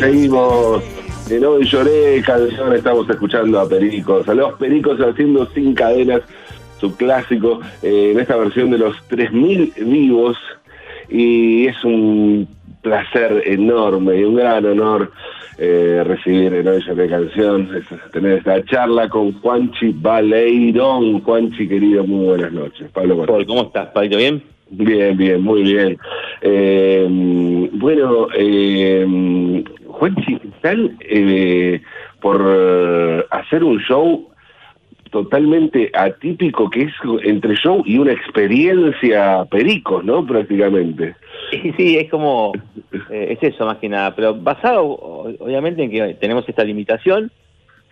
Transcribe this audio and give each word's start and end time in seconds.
Seguimos 0.00 0.82
en 1.30 1.44
Hoy 1.44 1.62
Lloré, 1.66 2.22
canción, 2.22 2.74
estamos 2.74 3.06
escuchando 3.10 3.60
a 3.60 3.68
Pericos, 3.68 4.26
a 4.30 4.32
los 4.32 4.54
Pericos 4.54 4.98
haciendo 4.98 5.44
Sin 5.52 5.74
Cadenas, 5.74 6.22
su 6.80 6.96
clásico, 6.96 7.60
eh, 7.82 8.12
en 8.14 8.18
esta 8.18 8.36
versión 8.36 8.70
de 8.70 8.78
los 8.78 8.96
3.000 9.10 9.74
vivos, 9.84 10.38
y 11.10 11.66
es 11.66 11.84
un 11.84 12.48
placer 12.80 13.42
enorme 13.44 14.16
y 14.16 14.24
un 14.24 14.36
gran 14.36 14.64
honor 14.64 15.12
eh, 15.58 16.02
recibir 16.06 16.54
en 16.54 16.66
Hoy 16.66 16.82
Lloré 16.82 17.06
Canción, 17.06 17.68
tener 18.10 18.38
esta 18.38 18.64
charla 18.64 19.06
con 19.10 19.38
Juanchi 19.42 19.92
Baleirón. 19.96 21.20
Juanchi, 21.20 21.68
querido, 21.68 22.04
muy 22.04 22.24
buenas 22.24 22.52
noches. 22.52 22.90
Pablo, 22.90 23.26
¿cómo 23.46 23.64
estás, 23.64 23.88
Pablo? 23.88 24.16
¿Bien? 24.16 24.42
Bien, 24.70 25.16
bien, 25.16 25.42
muy 25.42 25.62
bien. 25.62 25.98
Eh, 26.40 27.68
bueno, 27.72 28.28
eh, 28.34 29.04
Juanchi, 30.00 30.40
están 30.56 30.96
eh, 31.00 31.82
por 32.20 33.28
hacer 33.30 33.62
un 33.62 33.78
show 33.80 34.30
totalmente 35.10 35.90
atípico 35.92 36.70
que 36.70 36.84
es 36.84 36.92
entre 37.22 37.54
show 37.56 37.82
y 37.84 37.98
una 37.98 38.12
experiencia 38.12 39.44
pericos, 39.50 40.02
¿no? 40.04 40.24
Prácticamente. 40.24 41.16
Sí, 41.50 41.74
sí, 41.76 41.98
es 41.98 42.10
como, 42.10 42.52
eh, 43.10 43.36
es 43.38 43.42
eso 43.42 43.66
más 43.66 43.76
que 43.76 43.90
nada, 43.90 44.14
pero 44.14 44.34
basado 44.34 44.86
obviamente 45.38 45.82
en 45.82 45.90
que 45.90 46.14
tenemos 46.14 46.48
esta 46.48 46.64
limitación 46.64 47.30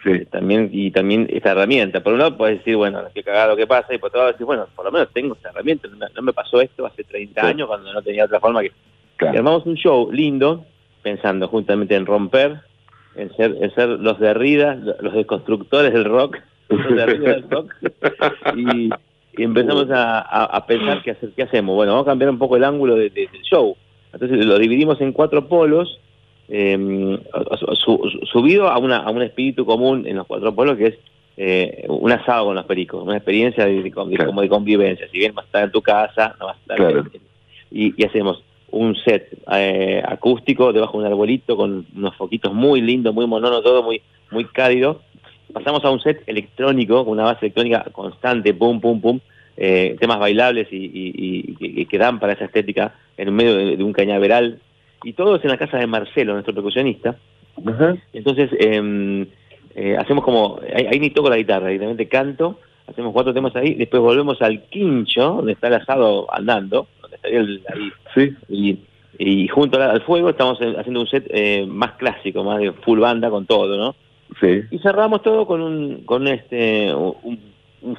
sí. 0.02 0.10
Eh, 0.10 0.26
también 0.30 0.70
y 0.72 0.90
también 0.90 1.28
esta 1.30 1.50
herramienta. 1.50 2.00
Por 2.00 2.14
un 2.14 2.20
lado 2.20 2.38
puedes 2.38 2.58
decir, 2.58 2.76
bueno, 2.76 3.02
que 3.12 3.22
cagar 3.22 3.48
lo 3.50 3.56
que 3.56 3.66
pasa, 3.66 3.92
y 3.92 3.98
por 3.98 4.08
otro 4.08 4.20
lado 4.20 4.32
decir, 4.32 4.46
bueno, 4.46 4.66
por 4.74 4.86
lo 4.86 4.92
menos 4.92 5.08
tengo 5.12 5.34
esta 5.34 5.50
herramienta, 5.50 5.88
no, 5.88 6.22
me 6.22 6.32
pasó 6.32 6.60
esto 6.62 6.86
hace 6.86 7.04
30 7.04 7.46
años 7.46 7.68
cuando 7.68 7.92
no 7.92 8.00
tenía 8.00 8.24
otra 8.24 8.40
forma 8.40 8.62
que... 8.62 8.72
armamos 9.26 9.66
un 9.66 9.74
show 9.74 10.10
lindo, 10.10 10.64
pensando 11.02 11.48
justamente 11.48 11.94
en 11.94 12.06
romper, 12.06 12.60
en 13.16 13.34
ser, 13.36 13.56
en 13.60 13.74
ser 13.74 13.88
los 13.88 14.18
derridas, 14.18 14.78
los 15.00 15.14
desconstructores 15.14 15.92
del 15.92 16.04
rock, 16.04 16.38
los 16.68 16.96
derridas 16.96 17.36
del 17.36 17.50
rock, 17.50 17.74
y, 18.56 18.90
empezamos 19.42 19.86
a, 19.90 20.64
pensar 20.66 21.02
qué, 21.02 21.12
hacer, 21.12 21.30
qué 21.36 21.44
hacemos. 21.44 21.76
Bueno, 21.76 21.92
vamos 21.92 22.06
a 22.08 22.10
cambiar 22.10 22.30
un 22.30 22.38
poco 22.38 22.56
el 22.56 22.64
ángulo 22.64 22.96
del 22.96 23.12
show. 23.48 23.76
Entonces 24.12 24.44
lo 24.44 24.58
dividimos 24.58 25.00
en 25.00 25.12
cuatro 25.12 25.46
polos, 25.46 26.00
eh, 26.48 27.18
subido 28.32 28.68
a, 28.68 28.78
una, 28.78 28.98
a 28.98 29.10
un 29.10 29.22
espíritu 29.22 29.64
común 29.64 30.06
en 30.06 30.16
los 30.16 30.26
cuatro 30.26 30.54
polos 30.54 30.76
que 30.76 30.86
es 30.86 30.98
eh, 31.36 31.84
un 31.88 32.10
asado 32.10 32.46
con 32.46 32.56
los 32.56 32.64
pericos, 32.64 33.04
una 33.04 33.16
experiencia 33.16 33.64
de, 33.64 33.92
como 33.92 34.40
de 34.40 34.48
convivencia. 34.48 35.06
Si 35.08 35.18
bien 35.18 35.34
vas 35.34 35.44
a 35.44 35.46
estar 35.46 35.64
en 35.64 35.70
tu 35.70 35.82
casa, 35.82 36.34
no 36.40 36.46
vas 36.46 36.56
a 36.56 36.74
estar 36.74 37.04
y, 37.70 38.04
hacemos 38.04 38.42
un 38.70 38.94
set 38.96 39.36
eh, 39.52 40.02
acústico 40.06 40.72
debajo 40.72 40.98
de 40.98 41.06
un 41.06 41.12
arbolito 41.12 41.56
con 41.56 41.86
unos 41.96 42.16
foquitos 42.16 42.52
muy 42.52 42.80
lindos, 42.80 43.14
muy 43.14 43.26
monono, 43.26 43.62
todo 43.62 43.82
muy, 43.82 44.02
muy 44.30 44.44
cálido. 44.46 45.02
Pasamos 45.52 45.84
a 45.84 45.90
un 45.90 46.00
set 46.00 46.22
electrónico 46.26 47.04
con 47.04 47.14
una 47.14 47.24
base 47.24 47.46
electrónica 47.46 47.84
constante, 47.92 48.52
pum, 48.52 48.80
pum, 48.80 49.00
pum, 49.00 49.20
eh, 49.56 49.96
temas 49.98 50.18
bailables 50.18 50.68
y, 50.70 51.86
que 51.86 51.98
dan 51.98 52.20
para 52.20 52.34
esa 52.34 52.44
estética 52.44 52.94
en 53.16 53.34
medio 53.34 53.56
de, 53.56 53.82
un 53.82 53.92
cañaveral. 53.92 54.60
Y 55.02 55.14
todo 55.14 55.36
es 55.36 55.44
en 55.44 55.50
la 55.50 55.56
casa 55.56 55.78
de 55.78 55.86
Marcelo, 55.86 56.34
nuestro 56.34 56.54
percusionista. 56.54 57.16
Entonces, 58.12 58.50
em, 58.58 59.26
eh, 59.74 59.96
hacemos 59.96 60.24
como, 60.24 60.60
ahí, 60.74 61.00
ni 61.00 61.10
toco 61.10 61.30
la 61.30 61.36
guitarra, 61.36 61.68
directamente 61.68 62.08
canto, 62.08 62.58
hacemos 62.86 63.12
cuatro 63.12 63.32
temas 63.32 63.54
ahí, 63.56 63.74
después 63.74 64.02
volvemos 64.02 64.40
al 64.42 64.62
quincho, 64.64 65.34
donde 65.34 65.52
está 65.52 65.68
el 65.68 65.74
asado 65.74 66.26
andando, 66.32 66.88
el, 67.22 67.62
ahí, 67.72 67.92
sí. 68.14 68.78
y, 69.18 69.48
junto 69.48 69.80
al, 69.80 70.02
fuego 70.02 70.30
estamos 70.30 70.58
haciendo 70.60 71.00
un 71.00 71.08
set 71.08 71.26
eh, 71.30 71.66
más 71.66 71.92
clásico, 71.92 72.44
más 72.44 72.60
de 72.60 72.72
full 72.72 73.00
banda 73.00 73.30
con 73.30 73.46
todo, 73.46 73.76
¿no? 73.76 73.96
Sí. 74.40 74.62
Y 74.70 74.78
cerramos 74.78 75.22
todo 75.22 75.46
con 75.46 75.60
un, 75.60 76.04
con 76.04 76.28
este, 76.28 76.94
un, 76.94 77.38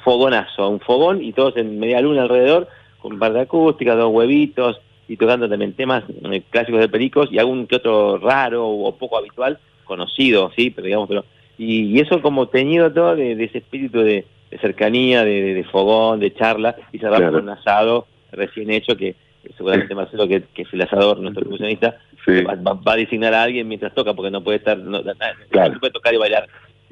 fogonazo, 0.02 0.68
un 0.68 0.80
fogón 0.80 1.22
y 1.22 1.32
todos 1.32 1.56
en 1.56 1.78
media 1.78 2.00
luna 2.00 2.22
alrededor, 2.22 2.68
con 3.00 3.14
un 3.14 3.18
par 3.18 3.32
de 3.32 3.40
acústicas, 3.40 3.96
dos 3.96 4.12
huevitos, 4.12 4.80
y 5.08 5.16
tocando 5.16 5.48
también 5.48 5.72
temas 5.72 6.04
eh, 6.08 6.42
clásicos 6.50 6.80
de 6.80 6.88
Pericos 6.88 7.28
y 7.32 7.38
algún 7.38 7.66
que 7.66 7.76
otro 7.76 8.18
raro 8.18 8.68
o 8.68 8.94
poco 8.96 9.18
habitual, 9.18 9.58
conocido, 9.84 10.52
sí, 10.54 10.70
pero 10.70 10.86
digamos, 10.86 11.08
pero 11.08 11.24
y, 11.58 12.00
eso 12.00 12.22
como 12.22 12.48
teñido 12.48 12.90
todo 12.92 13.16
de, 13.16 13.32
ese 13.32 13.58
espíritu 13.58 14.00
de, 14.00 14.24
cercanía, 14.60 15.24
de, 15.24 15.66
fogón, 15.70 16.20
de 16.20 16.32
charla, 16.32 16.76
y 16.92 16.98
cerramos 16.98 17.32
con 17.32 17.42
un 17.42 17.50
asado 17.50 18.06
recién 18.32 18.70
hecho 18.70 18.96
que 18.96 19.16
seguramente 19.56 19.94
Marcelo, 19.94 20.28
que, 20.28 20.42
que, 20.54 20.62
es 20.62 20.72
el 20.72 20.82
asador, 20.82 21.18
nuestro 21.18 21.42
percusionista, 21.42 21.98
va, 22.28 22.92
a 22.92 22.96
designar 22.96 23.34
a 23.34 23.42
alguien 23.42 23.66
mientras 23.68 23.94
toca, 23.94 24.14
porque 24.14 24.30
no 24.30 24.42
puede 24.44 24.58
estar, 24.58 24.76
no, 24.76 25.02
puede 25.02 25.92
tocar 25.92 26.14
y 26.14 26.18
bailar 26.18 26.48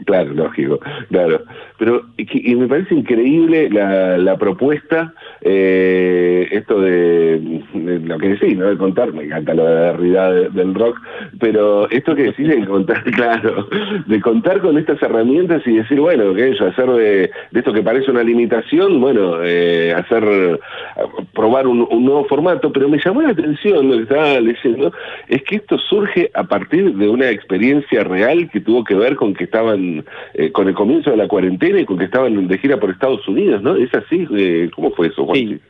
Claro, 0.06 0.32
lógico, 0.32 0.78
claro. 1.10 1.42
Pero 1.76 2.02
y, 2.16 2.54
me 2.54 2.68
parece 2.68 2.94
increíble 2.94 3.68
la, 3.68 4.16
la 4.16 4.36
propuesta, 4.36 5.12
eh, 5.40 6.48
esto 6.52 6.80
de, 6.80 7.62
lo 7.74 8.18
que 8.18 8.28
decís, 8.28 8.56
¿no? 8.56 8.66
De 8.66 8.76
contar, 8.76 9.12
me 9.12 9.24
encanta 9.24 9.54
la 9.54 9.64
de 9.64 9.92
realidad 9.92 10.50
del 10.50 10.74
rock, 10.74 11.00
pero 11.40 11.90
esto 11.90 12.14
que 12.14 12.24
decís 12.24 12.48
de 12.48 12.64
contar, 12.64 13.02
claro, 13.12 13.68
de 14.06 14.20
contar 14.20 14.60
con 14.60 14.78
estas 14.78 15.02
herramientas 15.02 15.62
y 15.66 15.76
decir, 15.76 16.00
bueno, 16.00 16.32
que 16.32 16.50
eso, 16.50 16.66
hacer 16.66 16.90
de, 16.90 17.30
esto 17.52 17.72
que 17.72 17.82
parece 17.82 18.10
una 18.10 18.22
limitación, 18.22 19.00
bueno, 19.00 19.42
eh, 19.42 19.92
hacer, 19.96 20.60
probar 21.34 21.66
un, 21.66 21.88
nuevo 22.04 22.24
formato, 22.26 22.72
pero 22.72 22.88
me 22.88 23.00
llamó 23.04 23.22
la 23.22 23.30
atención 23.30 23.88
lo 23.88 23.96
que 23.96 24.02
estaba 24.04 24.40
diciendo, 24.40 24.92
es 25.28 25.42
que 25.42 25.56
esto 25.56 25.76
surge 25.78 26.30
a 26.34 26.44
partir 26.44 26.94
de 26.94 27.08
una 27.08 27.30
experiencia 27.30 28.04
real 28.04 28.48
que 28.50 28.60
tuvo 28.60 28.84
que 28.84 28.94
ver 28.94 29.16
con 29.16 29.34
que 29.34 29.44
estaban 29.44 29.87
eh, 30.34 30.52
con 30.52 30.68
el 30.68 30.74
comienzo 30.74 31.10
de 31.10 31.16
la 31.16 31.28
cuarentena 31.28 31.80
y 31.80 31.84
con 31.84 31.98
que 31.98 32.04
estaban 32.04 32.48
de 32.48 32.58
gira 32.58 32.78
por 32.78 32.90
Estados 32.90 33.26
Unidos, 33.28 33.62
¿no? 33.62 33.76
¿Es 33.76 33.92
así? 33.94 34.26
Eh, 34.36 34.70
¿Cómo 34.74 34.90
fue 34.92 35.08
eso, 35.08 35.26
Sí. 35.34 35.60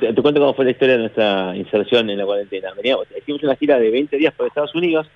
Te, 0.00 0.14
cuento 0.16 0.38
cómo 0.38 0.52
fue 0.52 0.66
la 0.66 0.72
historia 0.72 0.96
de 0.96 1.00
nuestra 1.00 1.56
inserción 1.56 2.10
en 2.10 2.18
la 2.18 2.26
cuarentena. 2.26 2.68
Veníamos, 2.76 3.06
hicimos 3.16 3.42
una 3.42 3.56
gira 3.56 3.78
de 3.78 3.90
20 3.90 4.18
días 4.18 4.34
por 4.34 4.46
Estados 4.46 4.74
Unidos, 4.74 5.08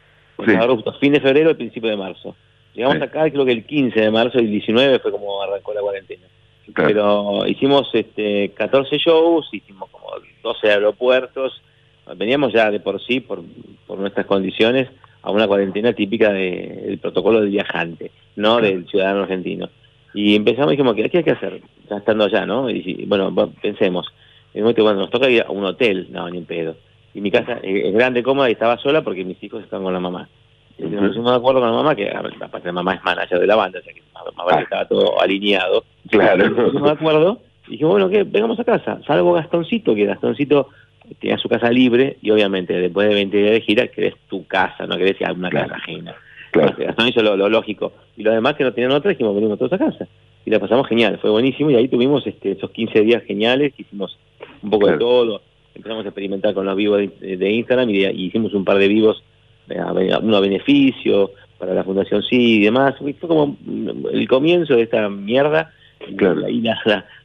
fin 0.99 1.13
de 1.13 1.21
febrero 1.21 1.51
y 1.51 1.55
principio 1.55 1.91
de 1.91 1.97
marzo. 1.97 2.35
Llegamos 2.75 3.03
acá 3.03 3.31
creo 3.31 3.45
que 3.45 3.53
el 3.53 3.67
15 3.67 4.01
de 4.01 4.11
marzo 4.11 4.39
y 4.39 4.45
el 4.45 4.51
19 4.51 4.99
fue 5.01 5.11
como 5.11 5.43
arrancó 5.43 5.75
la 5.75 5.83
cuarentena. 5.83 6.27
Pero 6.75 7.47
hicimos 7.47 7.91
este 7.93 8.51
14 8.55 8.97
shows, 8.97 9.49
hicimos 9.53 9.91
como 9.91 10.07
12 10.43 10.71
aeropuertos, 10.71 11.61
veníamos 12.17 12.53
ya 12.53 12.71
de 12.71 12.81
por 12.81 13.01
sí, 13.05 13.21
por, 13.21 13.43
por 13.87 13.99
nuestras 13.99 14.27
condiciones, 14.27 14.89
a 15.22 15.31
una 15.31 15.47
cuarentena 15.47 15.93
típica 15.93 16.33
del 16.33 16.99
protocolo 16.99 17.41
del 17.41 17.50
viajante, 17.50 18.10
no 18.37 18.60
del 18.60 18.87
ciudadano 18.88 19.22
argentino. 19.22 19.69
Y 20.15 20.37
empezamos 20.37 20.72
y 20.72 20.77
dijimos, 20.77 20.94
¿qué, 20.94 21.10
hay 21.15 21.25
que 21.25 21.31
hacer? 21.31 21.60
Ya 21.88 21.97
estando 21.97 22.25
allá, 22.25 22.44
¿no? 22.44 22.69
Y 22.69 23.05
bueno, 23.06 23.33
pensemos. 23.60 24.06
En 24.55 24.65
bueno, 24.65 24.94
nos 24.94 25.10
toca 25.10 25.31
ir 25.31 25.43
a 25.43 25.50
un 25.50 25.65
hotel, 25.65 26.09
no, 26.10 26.28
ni 26.28 26.38
un 26.38 26.44
pedo. 26.44 26.77
Y 27.15 27.21
mi 27.21 27.31
casa 27.31 27.59
es 27.62 27.93
grande, 27.94 28.22
cómoda 28.22 28.49
y 28.49 28.53
estaba 28.53 28.78
sola 28.78 29.03
porque 29.03 29.25
mis 29.25 29.43
hijos 29.43 29.62
estaban 29.62 29.84
con 29.84 29.94
la 29.94 30.00
mamá. 30.00 30.28
Y 30.78 30.84
nos 30.84 31.09
pusimos 31.09 31.31
de 31.31 31.37
acuerdo 31.37 31.60
con 31.60 31.71
la 31.71 31.77
mamá, 31.77 31.94
que 31.94 32.10
aparte 32.10 32.66
la 32.66 32.72
mamá 32.72 32.94
es 32.94 33.04
manager 33.04 33.39
de 33.39 33.47
la 33.47 33.56
banda, 33.56 33.78
o 33.78 33.83
sea 33.83 33.93
que 33.93 34.03
mamá 34.37 34.50
ah. 34.50 34.60
estaba 34.60 34.87
todo 34.87 35.21
alineado. 35.21 35.84
Claro. 36.10 36.49
Nos 36.50 36.65
pusimos 36.65 36.84
de 36.84 36.91
acuerdo 36.91 37.41
y 37.69 37.72
dijimos, 37.72 37.93
bueno, 37.93 38.09
¿qué? 38.09 38.25
Vengamos 38.25 38.59
a 38.59 38.65
casa. 38.65 39.00
Salvo 39.06 39.33
Gastoncito, 39.34 39.94
que 39.94 40.06
Gastoncito 40.06 40.69
tenía 41.15 41.39
su 41.39 41.49
casa 41.49 41.71
libre 41.71 42.17
y 42.23 42.31
obviamente 42.31 42.75
después 42.75 43.09
de 43.09 43.15
20 43.15 43.37
días 43.37 43.50
de 43.53 43.61
gira 43.61 43.89
querés 43.89 44.15
tu 44.28 44.47
casa, 44.47 44.87
no 44.87 44.97
querés 44.97 45.21
ir 45.21 45.27
a 45.27 45.33
una 45.33 45.50
casa 45.50 45.75
ajena. 45.75 46.15
Claro. 46.50 46.75
Eso 46.78 47.21
es 47.21 47.23
lo, 47.23 47.49
lógico. 47.49 47.93
Y 48.17 48.23
los 48.23 48.34
demás 48.34 48.55
que 48.55 48.65
no 48.65 48.73
tenían 48.73 48.93
otra 48.93 49.11
dijimos, 49.11 49.34
venimos 49.34 49.59
todos 49.59 49.72
a 49.72 49.78
casa. 49.78 50.06
Y 50.45 50.51
la 50.51 50.59
pasamos 50.59 50.89
genial, 50.89 51.19
fue 51.19 51.31
buenísimo 51.31 51.71
y 51.71 51.77
ahí 51.77 51.89
tuvimos 51.89 52.27
este, 52.27 52.53
esos 52.53 52.71
15 52.71 53.01
días 53.03 53.22
geniales, 53.25 53.72
hicimos 53.78 54.19
un 54.62 54.71
poco 54.71 54.89
de 54.89 54.99
todo, 54.99 55.41
empezamos 55.75 56.05
a 56.05 56.09
experimentar 56.09 56.53
con 56.53 56.67
los 56.67 56.77
vivos 56.77 57.01
de, 57.21 57.51
Instagram 57.51 57.89
y, 57.91 58.05
hicimos 58.06 58.53
un 58.53 58.65
par 58.65 58.78
de 58.78 58.89
vivos, 58.89 59.22
eh, 59.69 59.81
uno 60.21 60.37
a 60.37 60.41
beneficio, 60.41 61.31
para 61.62 61.75
la 61.75 61.84
Fundación 61.84 62.25
Sí 62.25 62.57
y 62.57 62.65
demás. 62.65 62.97
Fue 62.98 63.15
como 63.15 63.57
el 64.13 64.27
comienzo 64.27 64.75
de 64.75 64.83
esta 64.83 65.09
mierda. 65.09 65.71
Claro. 66.16 66.48
Y 66.48 66.66
ahí 66.66 66.75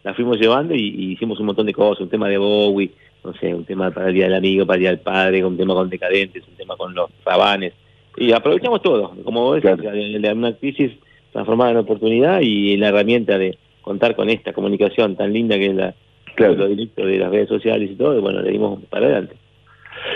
la, 0.04 0.14
fuimos 0.14 0.40
llevando 0.40 0.76
y, 0.76 1.14
hicimos 1.14 1.40
un 1.40 1.48
montón 1.48 1.66
de 1.66 1.74
cosas, 1.74 2.02
un 2.02 2.10
tema 2.10 2.30
de 2.30 2.38
Bowie, 2.38 2.92
no 3.24 3.34
sé, 3.34 3.54
un 3.54 3.66
tema 3.66 3.92
para 3.92 4.08
el 4.08 4.14
Día 4.14 4.26
del 4.26 4.36
Amigo, 4.36 4.66
para 4.66 4.76
el 4.76 4.82
Día 4.82 4.90
del 4.92 5.00
Padre, 5.00 5.44
un 5.44 5.58
tema 5.58 5.74
con 5.74 5.90
Decadentes, 5.90 6.48
un 6.48 6.56
tema 6.56 6.76
con 6.76 6.94
los 6.94 7.10
rabanes. 7.26 7.74
Y 8.16 8.32
aprovechamos 8.32 8.82
todo, 8.82 9.14
como 9.24 9.44
vos 9.44 9.62
decís, 9.62 9.80
una 10.34 10.54
crisis 10.54 10.92
transformada 11.32 11.72
en 11.72 11.78
oportunidad 11.78 12.42
y 12.42 12.78
la 12.78 12.90
herramienta 12.90 13.38
de 13.38 13.58
contar 13.82 14.16
con 14.16 14.30
esta 14.30 14.54
comunicación 14.54 15.16
tan 15.16 15.34
linda 15.34 15.58
que 15.58 15.68
es 15.68 15.76
la, 15.76 15.94
lo 16.38 16.68
directo 16.68 17.06
de 17.06 17.18
las 17.18 17.32
redes 17.32 17.50
sociales 17.50 17.92
y 17.92 17.96
todo, 17.96 18.18
y 18.18 18.22
bueno, 18.22 18.42
le 18.42 18.52
dimos 18.52 18.80
para 18.90 19.06
adelante. 19.06 19.36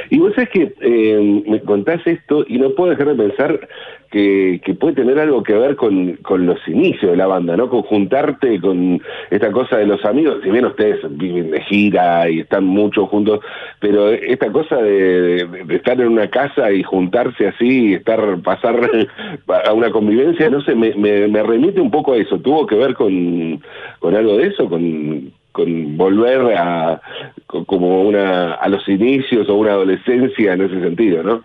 Y 0.10 0.20
vos 0.20 0.34
sabés 0.36 0.50
que 0.50 0.74
eh, 0.82 1.44
me 1.46 1.62
contás 1.62 2.06
esto 2.06 2.46
y 2.48 2.58
no 2.58 2.72
puedo 2.72 2.92
dejar 2.92 3.16
de 3.16 3.24
pensar 3.28 3.68
que, 4.12 4.62
que 4.64 4.74
puede 4.74 4.96
tener 4.96 5.18
algo 5.18 5.42
que 5.42 5.54
ver 5.54 5.78
con, 5.78 6.18
con, 6.18 6.46
los 6.46 6.60
inicios 6.68 7.12
de 7.12 7.18
la 7.18 7.28
banda, 7.28 7.56
¿no? 7.56 7.70
Con 7.70 7.82
juntarte 7.84 8.60
con 8.60 9.02
esta 9.30 9.52
cosa 9.52 9.78
de 9.78 9.86
los 9.86 10.04
amigos, 10.04 10.40
si 10.44 10.52
bien 10.52 10.66
ustedes 10.66 11.00
viven 11.18 11.50
de 11.52 11.62
gira 11.62 12.30
y 12.30 12.42
están 12.42 12.66
mucho 12.66 13.08
juntos, 13.08 13.40
pero 13.80 14.10
esta 14.10 14.52
cosa 14.52 14.76
de, 14.76 15.48
estar 15.70 16.00
en 16.00 16.10
una 16.10 16.30
casa 16.30 16.72
y 16.74 16.84
juntarse 16.84 17.48
así, 17.48 17.94
estar, 17.94 18.42
pasar 18.42 18.82
a 19.66 19.74
una 19.74 19.90
convivencia, 19.92 20.50
no 20.50 20.62
sé, 20.62 20.76
me, 20.76 20.94
me, 20.94 21.44
remite 21.44 21.80
un 21.80 21.90
poco 21.90 22.14
a 22.14 22.18
eso. 22.18 22.38
¿Tuvo 22.40 22.68
que 22.68 22.76
ver 22.76 22.94
con, 22.94 23.62
con 24.00 24.16
algo 24.16 24.38
de 24.38 24.48
eso? 24.48 24.68
¿Con, 24.70 25.32
con 25.54 25.98
volver 25.98 26.58
a 26.58 27.02
como 27.48 28.04
una 28.04 28.54
a 28.54 28.70
los 28.70 28.88
inicios 28.88 29.50
o 29.50 29.56
una 29.56 29.72
adolescencia 29.72 30.54
en 30.54 30.62
ese 30.62 30.82
sentido, 30.82 31.24
¿no? 31.24 31.44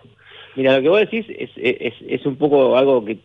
Mira, 0.57 0.75
lo 0.75 0.81
que 0.81 0.89
vos 0.89 0.99
decís 0.99 1.27
es, 1.29 1.51
es, 1.55 1.93
es 2.07 2.25
un 2.25 2.35
poco 2.35 2.75
algo 2.75 3.05
que, 3.05 3.19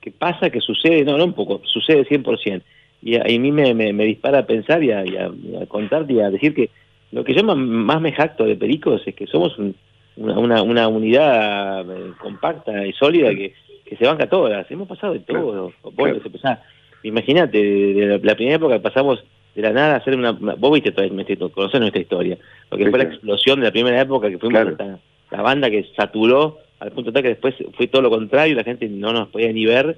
que, 0.00 0.10
pasa, 0.10 0.48
que 0.48 0.62
sucede, 0.62 1.04
no, 1.04 1.18
no 1.18 1.26
un 1.26 1.34
poco, 1.34 1.60
sucede 1.66 2.08
100%. 2.08 2.62
Y 3.02 3.16
a, 3.16 3.24
mí 3.24 3.52
me, 3.52 3.74
me, 3.74 4.04
dispara 4.06 4.38
a 4.38 4.46
pensar 4.46 4.82
y 4.82 4.90
a, 4.90 5.04
y, 5.04 5.14
a, 5.18 5.66
contarte 5.68 6.14
y 6.14 6.20
a 6.20 6.30
decir 6.30 6.54
que 6.54 6.70
lo 7.12 7.24
que 7.24 7.34
yo 7.34 7.44
más 7.44 8.00
me 8.00 8.12
jacto 8.12 8.44
de 8.44 8.56
Pericos 8.56 9.02
es 9.04 9.14
que 9.14 9.26
somos 9.26 9.54
una, 10.16 10.62
una, 10.62 10.88
unidad 10.88 11.82
eh, 11.90 12.12
compacta 12.18 12.86
y 12.86 12.94
sólida 12.94 13.34
que, 13.34 13.52
que 13.84 13.96
se 13.96 14.06
banca 14.06 14.26
todas. 14.26 14.68
Hemos 14.70 14.88
pasado 14.88 15.12
de 15.12 15.20
todo. 15.20 15.74
Imagínate, 17.02 18.18
la, 18.22 18.34
primera 18.34 18.56
época 18.56 18.80
pasamos 18.80 19.22
de 19.54 19.60
la 19.60 19.72
nada 19.72 19.94
a 19.94 19.96
hacer 19.98 20.16
una... 20.16 20.32
vos 20.32 20.72
viste, 20.72 20.94
conocés 21.50 21.80
nuestra 21.80 22.00
historia. 22.00 22.38
Lo 22.70 22.78
que 22.78 22.88
fue 22.88 22.98
la 22.98 23.04
explosión 23.04 23.60
de 23.60 23.66
la 23.66 23.72
primera 23.72 24.00
época, 24.00 24.30
que 24.30 24.38
fuimos 24.38 24.72
la 25.30 25.42
banda 25.42 25.68
que 25.68 25.84
saturó 25.94 26.60
al 26.80 26.92
punto 26.92 27.12
tal 27.12 27.22
que 27.22 27.30
después 27.30 27.54
fue 27.76 27.86
todo 27.86 28.02
lo 28.02 28.10
contrario, 28.10 28.54
la 28.54 28.64
gente 28.64 28.88
no 28.88 29.12
nos 29.12 29.28
podía 29.28 29.52
ni 29.52 29.66
ver, 29.66 29.96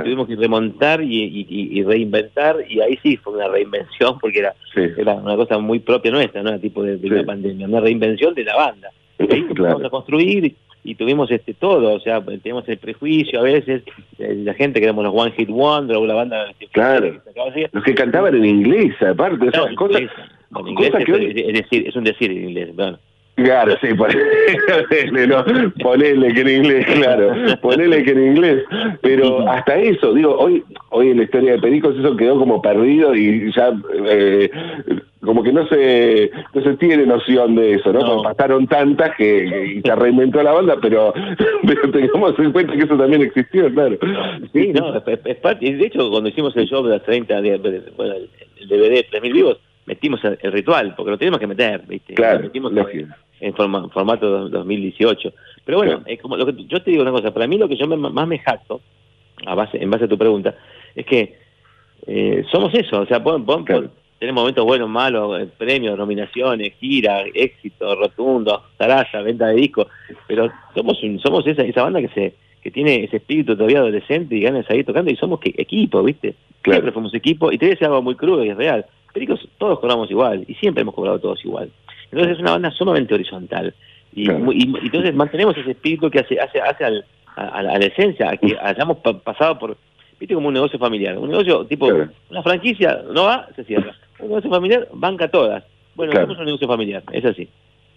tuvimos 0.00 0.26
que 0.26 0.36
remontar 0.36 1.02
y, 1.02 1.82
reinventar, 1.82 2.56
y 2.68 2.80
ahí 2.80 2.98
sí 3.02 3.16
fue 3.16 3.34
una 3.34 3.48
reinvención, 3.48 4.18
porque 4.18 4.40
era, 4.40 4.54
era 4.96 5.14
una 5.14 5.36
cosa 5.36 5.58
muy 5.58 5.80
propia 5.80 6.10
nuestra, 6.10 6.42
no 6.42 6.50
era 6.50 6.58
tipo 6.58 6.82
de, 6.82 6.98
la 7.02 7.24
pandemia, 7.24 7.66
una 7.66 7.80
reinvención 7.80 8.34
de 8.34 8.44
la 8.44 8.56
banda. 8.56 8.90
Y 9.18 9.32
ahí 9.32 9.46
a 9.84 9.90
construir 9.90 10.54
y 10.84 10.94
tuvimos 10.96 11.30
este 11.30 11.54
todo, 11.54 11.94
o 11.94 12.00
sea, 12.00 12.20
tenemos 12.42 12.68
el 12.68 12.78
prejuicio 12.78 13.38
a 13.38 13.42
veces, 13.42 13.82
la 14.18 14.54
gente 14.54 14.80
que 14.80 14.86
éramos 14.86 15.04
los 15.04 15.14
One 15.14 15.32
Hit 15.32 15.48
Wonder 15.48 15.96
o 15.96 16.06
la 16.06 16.14
banda... 16.14 16.52
Claro, 16.72 17.20
los 17.72 17.84
que 17.84 17.94
cantaban 17.94 18.34
en 18.34 18.44
inglés, 18.44 18.94
aparte, 19.02 19.46
esas 19.46 19.74
cosas... 19.74 20.02
En 20.58 20.68
inglés, 20.68 20.92
es, 20.94 21.54
decir, 21.54 21.88
es 21.88 21.96
un 21.96 22.04
decir 22.04 22.30
en 22.30 22.48
inglés, 22.48 22.74
bueno. 22.74 22.98
Claro, 23.34 23.74
sí, 23.80 23.88
ponele, 23.94 25.26
no, 25.26 25.44
ponele 25.82 26.34
que 26.34 26.40
en 26.42 26.48
inglés, 26.48 26.86
claro, 26.86 27.34
ponele 27.62 28.04
que 28.04 28.10
en 28.10 28.26
inglés. 28.26 28.64
Pero 29.00 29.48
hasta 29.48 29.76
eso, 29.76 30.12
digo, 30.12 30.36
hoy 30.36 30.62
hoy 30.90 31.10
en 31.10 31.16
la 31.16 31.24
historia 31.24 31.52
de 31.52 31.58
Pericos 31.58 31.96
eso 31.98 32.14
quedó 32.16 32.38
como 32.38 32.60
perdido 32.60 33.14
y 33.14 33.50
ya 33.52 33.72
eh, 34.06 34.50
como 35.24 35.42
que 35.42 35.52
no 35.52 35.66
se 35.66 36.30
no 36.54 36.62
se 36.62 36.76
tiene 36.76 37.06
noción 37.06 37.54
de 37.54 37.74
eso, 37.74 37.92
¿no? 37.92 38.22
pasaron 38.22 38.66
tantas 38.66 39.16
que, 39.16 39.80
se 39.82 39.94
reinventó 39.94 40.42
la 40.42 40.52
banda, 40.52 40.76
pero, 40.82 41.14
pero 41.66 41.90
tengamos 41.90 42.38
en 42.38 42.52
cuenta 42.52 42.74
que 42.74 42.84
eso 42.84 42.98
también 42.98 43.22
existió, 43.22 43.72
claro. 43.72 43.96
Sí, 44.52 44.72
no, 44.74 44.94
es, 44.94 45.36
parte, 45.36 45.72
de 45.72 45.86
hecho 45.86 46.10
cuando 46.10 46.28
hicimos 46.28 46.54
el 46.56 46.66
show 46.68 46.84
de 46.84 46.90
las 46.90 47.02
30, 47.04 47.40
de, 47.40 47.82
bueno, 47.96 48.14
el 48.60 48.68
DVD 48.68 49.06
3000 49.08 49.32
vivos, 49.32 49.58
metimos 49.86 50.20
el, 50.24 50.52
ritual, 50.52 50.94
porque 50.96 51.10
lo 51.10 51.18
tenemos 51.18 51.40
que 51.40 51.46
meter, 51.46 51.82
¿viste? 51.86 52.14
Claro, 52.14 52.40
metimos 52.40 52.72
en, 53.42 53.54
formato 53.54 54.48
2018. 54.48 55.32
Pero 55.64 55.78
bueno, 55.78 56.02
como 56.20 56.36
lo 56.36 56.46
que, 56.46 56.64
yo 56.64 56.82
te 56.82 56.90
digo 56.90 57.02
una 57.02 57.12
cosa, 57.12 57.32
para 57.32 57.46
mí 57.46 57.58
lo 57.58 57.68
que 57.68 57.76
yo 57.76 57.86
más 57.86 58.28
me 58.28 58.38
jacto, 58.38 58.80
a 59.44 59.54
base, 59.54 59.82
en 59.82 59.90
base 59.90 60.04
a 60.04 60.08
tu 60.08 60.18
pregunta, 60.18 60.54
es 60.94 61.04
que 61.04 61.36
eh, 62.06 62.44
somos 62.50 62.72
eso, 62.74 63.00
o 63.00 63.06
sea, 63.06 63.22
tenemos 63.22 64.42
momentos 64.42 64.64
buenos, 64.64 64.88
malos, 64.88 65.40
eh, 65.40 65.48
premios, 65.58 65.98
nominaciones, 65.98 66.74
gira, 66.78 67.24
éxito, 67.34 67.94
rotundo, 67.96 68.62
zaraza, 68.78 69.20
venta 69.22 69.48
de 69.48 69.54
discos, 69.54 69.88
pero 70.26 70.50
somos 70.74 70.98
somos 71.22 71.46
esa, 71.46 71.62
esa 71.62 71.82
banda 71.82 72.00
que 72.00 72.08
se 72.08 72.34
que 72.62 72.70
tiene 72.70 73.02
ese 73.02 73.16
espíritu 73.16 73.56
todavía 73.56 73.78
adolescente 73.78 74.36
y 74.36 74.40
ganas 74.40 74.62
de 74.62 74.68
seguir 74.68 74.86
tocando 74.86 75.10
y 75.10 75.16
somos 75.16 75.40
que, 75.40 75.52
equipo, 75.56 76.00
¿viste? 76.02 76.36
Siempre 76.62 76.92
fuimos 76.92 77.12
equipo 77.12 77.50
y 77.50 77.58
te 77.58 77.66
voy 77.66 77.70
a 77.70 77.74
decir 77.74 77.86
algo 77.88 78.02
muy 78.02 78.14
crudo 78.14 78.44
y 78.44 78.50
es 78.50 78.56
real. 78.56 78.86
Pericos 79.12 79.46
todos 79.58 79.80
cobramos 79.80 80.10
igual 80.10 80.44
y 80.46 80.54
siempre 80.54 80.82
hemos 80.82 80.94
cobrado 80.94 81.18
todos 81.18 81.44
igual. 81.44 81.70
Entonces 82.12 82.36
es 82.36 82.40
una 82.40 82.52
banda 82.52 82.70
sumamente 82.70 83.14
horizontal. 83.14 83.74
Y, 84.14 84.30
entonces 84.30 85.14
mantenemos 85.14 85.56
ese 85.56 85.70
espíritu 85.70 86.10
que 86.10 86.20
hace 86.20 86.38
hace 86.38 86.60
hace 86.60 86.84
a, 87.34 87.62
la 87.62 87.76
esencia, 87.78 88.30
a 88.30 88.36
que 88.36 88.56
hayamos 88.60 88.98
pasado 89.24 89.58
por, 89.58 89.76
viste, 90.20 90.34
como 90.34 90.48
un 90.48 90.54
negocio 90.54 90.78
familiar. 90.78 91.18
Un 91.18 91.30
negocio 91.30 91.64
tipo, 91.64 91.88
una 92.30 92.42
franquicia 92.42 93.02
no 93.12 93.24
va, 93.24 93.48
se 93.56 93.64
cierra. 93.64 93.94
Un 94.18 94.28
negocio 94.28 94.50
familiar 94.50 94.88
banca 94.92 95.28
todas. 95.28 95.64
Bueno, 95.94 96.12
somos 96.12 96.38
un 96.38 96.44
negocio 96.44 96.68
familiar, 96.68 97.02
es 97.12 97.24
así. 97.24 97.48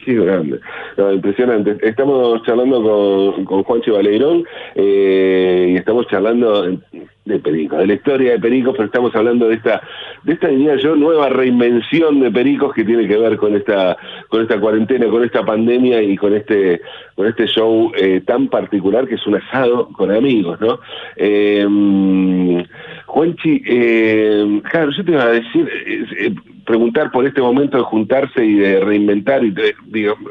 Sí, 0.03 0.13
grande. 0.13 0.59
impresionante. 1.13 1.77
Estamos 1.81 2.41
charlando 2.43 2.81
con, 2.83 3.45
con 3.45 3.63
Juanchi 3.63 3.91
Valeirón 3.91 4.45
eh, 4.75 5.71
y 5.71 5.75
estamos 5.77 6.07
charlando 6.07 6.77
de 7.25 7.39
Pericos, 7.39 7.79
de 7.79 7.87
la 7.87 7.93
historia 7.93 8.31
de 8.33 8.39
Pericos, 8.39 8.73
pero 8.73 8.85
estamos 8.85 9.15
hablando 9.15 9.47
de 9.47 9.55
esta, 9.55 9.81
de 10.23 10.33
esta 10.33 10.47
diría 10.47 10.75
yo, 10.77 10.95
nueva 10.95 11.27
reinvención 11.29 12.19
de 12.19 12.31
Pericos 12.31 12.73
que 12.73 12.83
tiene 12.83 13.07
que 13.07 13.17
ver 13.17 13.37
con 13.37 13.55
esta, 13.55 13.97
con 14.29 14.43
esta 14.43 14.59
cuarentena, 14.59 15.07
con 15.07 15.23
esta 15.23 15.43
pandemia 15.43 16.01
y 16.03 16.15
con 16.15 16.35
este, 16.35 16.81
con 17.15 17.25
este 17.27 17.47
show 17.47 17.91
eh, 17.97 18.21
tan 18.25 18.47
particular 18.47 19.07
que 19.07 19.15
es 19.15 19.25
un 19.25 19.35
asado 19.35 19.89
con 19.89 20.11
amigos, 20.11 20.61
¿no? 20.61 20.79
Eh, 21.15 21.65
Juanchi, 23.07 23.61
eh, 23.65 24.61
claro, 24.69 24.91
yo 24.91 25.05
te 25.05 25.11
iba 25.11 25.23
a 25.23 25.31
decir, 25.31 25.69
eh, 25.87 26.35
preguntar 26.65 27.11
por 27.11 27.25
este 27.25 27.41
momento 27.41 27.77
de 27.77 27.83
juntarse 27.83 28.43
y 28.43 28.55
de 28.55 28.79
reinventar, 28.81 29.43
y 29.43 29.51
de, 29.51 29.73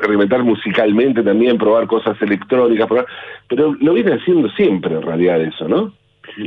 reinventar 0.02 0.44
musicalmente 0.44 1.22
también, 1.22 1.58
probar 1.58 1.86
cosas 1.86 2.20
electrónicas, 2.20 2.86
probar, 2.86 3.06
pero 3.48 3.74
lo 3.80 3.94
viene 3.94 4.12
haciendo 4.12 4.48
siempre 4.50 4.94
en 4.94 5.02
realidad 5.02 5.40
eso, 5.40 5.68
¿no? 5.68 5.92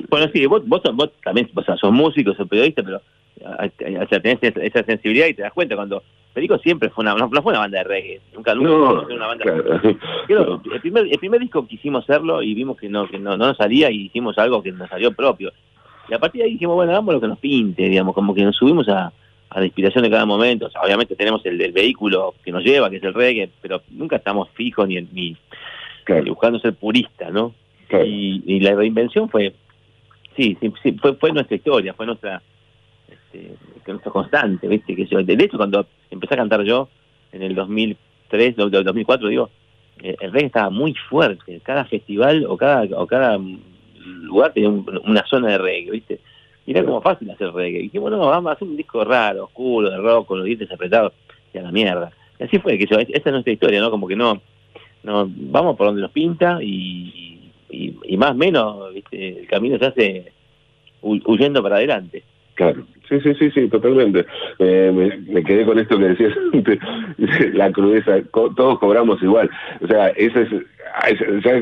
Bueno, 0.10 0.30
sí, 0.34 0.46
vos, 0.46 0.68
vos, 0.68 0.82
vos 0.94 1.12
también 1.24 1.50
o 1.54 1.64
sea, 1.64 1.78
sos 1.78 1.92
músico, 1.92 2.34
sos 2.34 2.48
periodista, 2.48 2.84
pero 2.84 3.02
o 3.44 4.08
sea, 4.08 4.20
tenés 4.20 4.40
esa, 4.42 4.84
sensibilidad 4.84 5.28
y 5.28 5.34
te 5.34 5.44
das 5.44 5.54
cuenta 5.54 5.76
cuando 5.76 6.04
Perico 6.34 6.58
siempre 6.60 6.90
fue 6.90 7.04
una, 7.04 7.14
no, 7.16 7.30
fue 7.30 7.52
una 7.52 7.60
banda 7.60 7.80
de 7.80 7.84
reggae, 7.84 8.22
nunca, 8.34 8.54
nunca 8.54 9.02
fue 9.04 9.16
una 9.16 9.28
banda 9.28 9.46
de 9.46 9.62
reggae. 9.62 9.98
el, 10.74 10.82
primer, 10.82 11.08
el 11.08 11.20
primer 11.20 11.42
disco 11.42 11.66
quisimos 11.68 12.04
hacerlo 12.04 12.44
y 12.44 12.54
vimos 12.54 12.78
que 12.78 12.90
no, 12.90 13.08
que 13.08 13.20
no, 13.20 13.38
no 13.38 13.48
nos 13.48 13.58
salía 13.58 13.90
y 13.90 14.06
hicimos 14.06 14.38
algo 14.38 14.62
que 14.62 14.72
nos 14.72 14.90
salió 14.90 15.12
propio. 15.14 15.52
Y 16.10 16.14
a 16.14 16.20
partir 16.20 16.42
de 16.42 16.46
ahí 16.46 16.54
dijimos, 16.54 16.76
bueno, 16.76 16.92
hagamos 16.92 17.16
lo 17.16 17.22
que 17.22 17.28
nos 17.28 17.40
pinte, 17.40 17.84
digamos, 17.90 18.14
como 18.14 18.34
que 18.34 18.44
nos 18.44 18.56
subimos 18.56 18.88
a, 18.90 19.12
a 19.50 19.60
la 19.60 19.66
inspiración 19.66 20.04
de 20.04 20.10
cada 20.10 20.26
momento. 20.26 20.68
O 20.68 20.70
sea, 20.70 20.82
obviamente 20.82 21.16
tenemos 21.16 21.46
el, 21.46 21.58
del 21.58 21.72
vehículo 21.72 22.36
que 22.44 22.52
nos 22.52 22.64
lleva, 22.64 22.90
que 22.90 22.98
es 22.98 23.04
el 23.04 23.14
reggae, 23.14 23.50
pero 23.62 23.82
nunca 23.90 24.18
estamos 24.18 24.50
fijos 24.52 24.88
ni, 24.88 25.02
ni, 25.12 25.38
buscando 26.26 26.60
ser 26.60 26.74
puristas, 26.74 27.32
¿no? 27.32 27.54
Y, 27.90 28.60
la 28.60 28.76
reinvención 28.76 29.30
fue, 29.30 29.54
sí, 30.38 30.58
sí, 30.82 30.94
fue, 30.94 31.16
fue 31.16 31.32
nuestra 31.32 31.56
historia, 31.56 31.94
fue 31.94 32.06
nuestra, 32.06 32.42
este, 33.10 33.56
constante, 34.10 34.68
¿viste? 34.68 34.96
Que 34.96 35.06
yo, 35.06 35.22
de 35.22 35.34
hecho, 35.34 35.58
cuando 35.58 35.86
empecé 36.10 36.36
a 36.36 36.38
cantar 36.38 36.64
yo, 36.64 36.88
en 37.32 37.44
el 37.44 37.56
2003, 37.56 38.56
2004, 38.56 39.28
digo, 39.28 39.50
eh, 40.02 40.16
el 40.20 40.32
reggae 40.32 40.48
estaba 40.48 40.70
muy 40.70 40.94
fuerte. 41.10 41.60
Cada 41.64 41.86
festival 41.86 42.46
o 42.48 42.58
cada, 42.58 42.84
o 42.98 43.08
cada 43.08 43.40
lugar 44.06 44.54
tenía 44.54 44.70
una 44.70 45.26
zona 45.26 45.50
de 45.50 45.58
reggae, 45.58 45.92
¿viste? 45.92 46.20
Y 46.66 46.72
era 46.72 46.84
como 46.84 47.02
fácil 47.02 47.30
hacer 47.32 47.52
reggae. 47.52 47.80
Y 47.80 47.84
dijimos, 47.84 48.12
no, 48.12 48.20
vamos 48.20 48.50
a 48.50 48.54
hacer 48.54 48.68
un 48.68 48.78
disco 48.78 49.04
raro, 49.04 49.46
oscuro, 49.46 49.90
de 49.90 49.98
rock, 49.98 50.32
los 50.32 50.46
dientes 50.46 50.72
apretados, 50.72 51.14
y 51.54 51.58
a 51.58 51.62
la 51.62 51.72
mierda. 51.72 52.12
Y 52.40 52.44
así 52.44 52.60
fue, 52.60 52.78
que 52.78 52.86
yo, 52.86 53.00
esa 53.00 53.12
es 53.14 53.26
nuestra 53.26 53.54
historia, 53.54 53.80
¿no? 53.80 53.90
Como 53.90 54.08
que 54.08 54.16
no, 54.16 54.42
no 55.04 55.28
vamos 55.30 55.76
por 55.78 55.88
donde 55.88 56.02
nos 56.02 56.12
pinta 56.12 56.60
y, 56.62 57.37
y, 57.70 58.18
más 58.18 58.32
o 58.32 58.36
menos, 58.36 58.94
¿viste? 58.94 59.40
El 59.40 59.48
camino 59.48 59.78
se 59.78 59.86
hace 59.86 60.32
huyendo 61.02 61.62
para 61.62 61.78
adelante. 61.78 62.24
Claro, 62.56 62.84
sí, 63.08 63.20
sí, 63.22 63.36
sí, 63.36 63.52
sí, 63.52 63.68
totalmente. 63.68 64.26
me, 64.60 65.44
quedé 65.44 65.66
con 65.66 65.78
esto 65.78 65.98
que 65.98 66.06
decías, 66.06 66.34
la 67.54 67.72
crudeza, 67.72 68.22
todos 68.32 68.80
cobramos 68.80 69.22
igual. 69.22 69.50
O 69.82 69.88
sea, 69.88 70.08
eso 70.10 70.40
es 70.40 70.50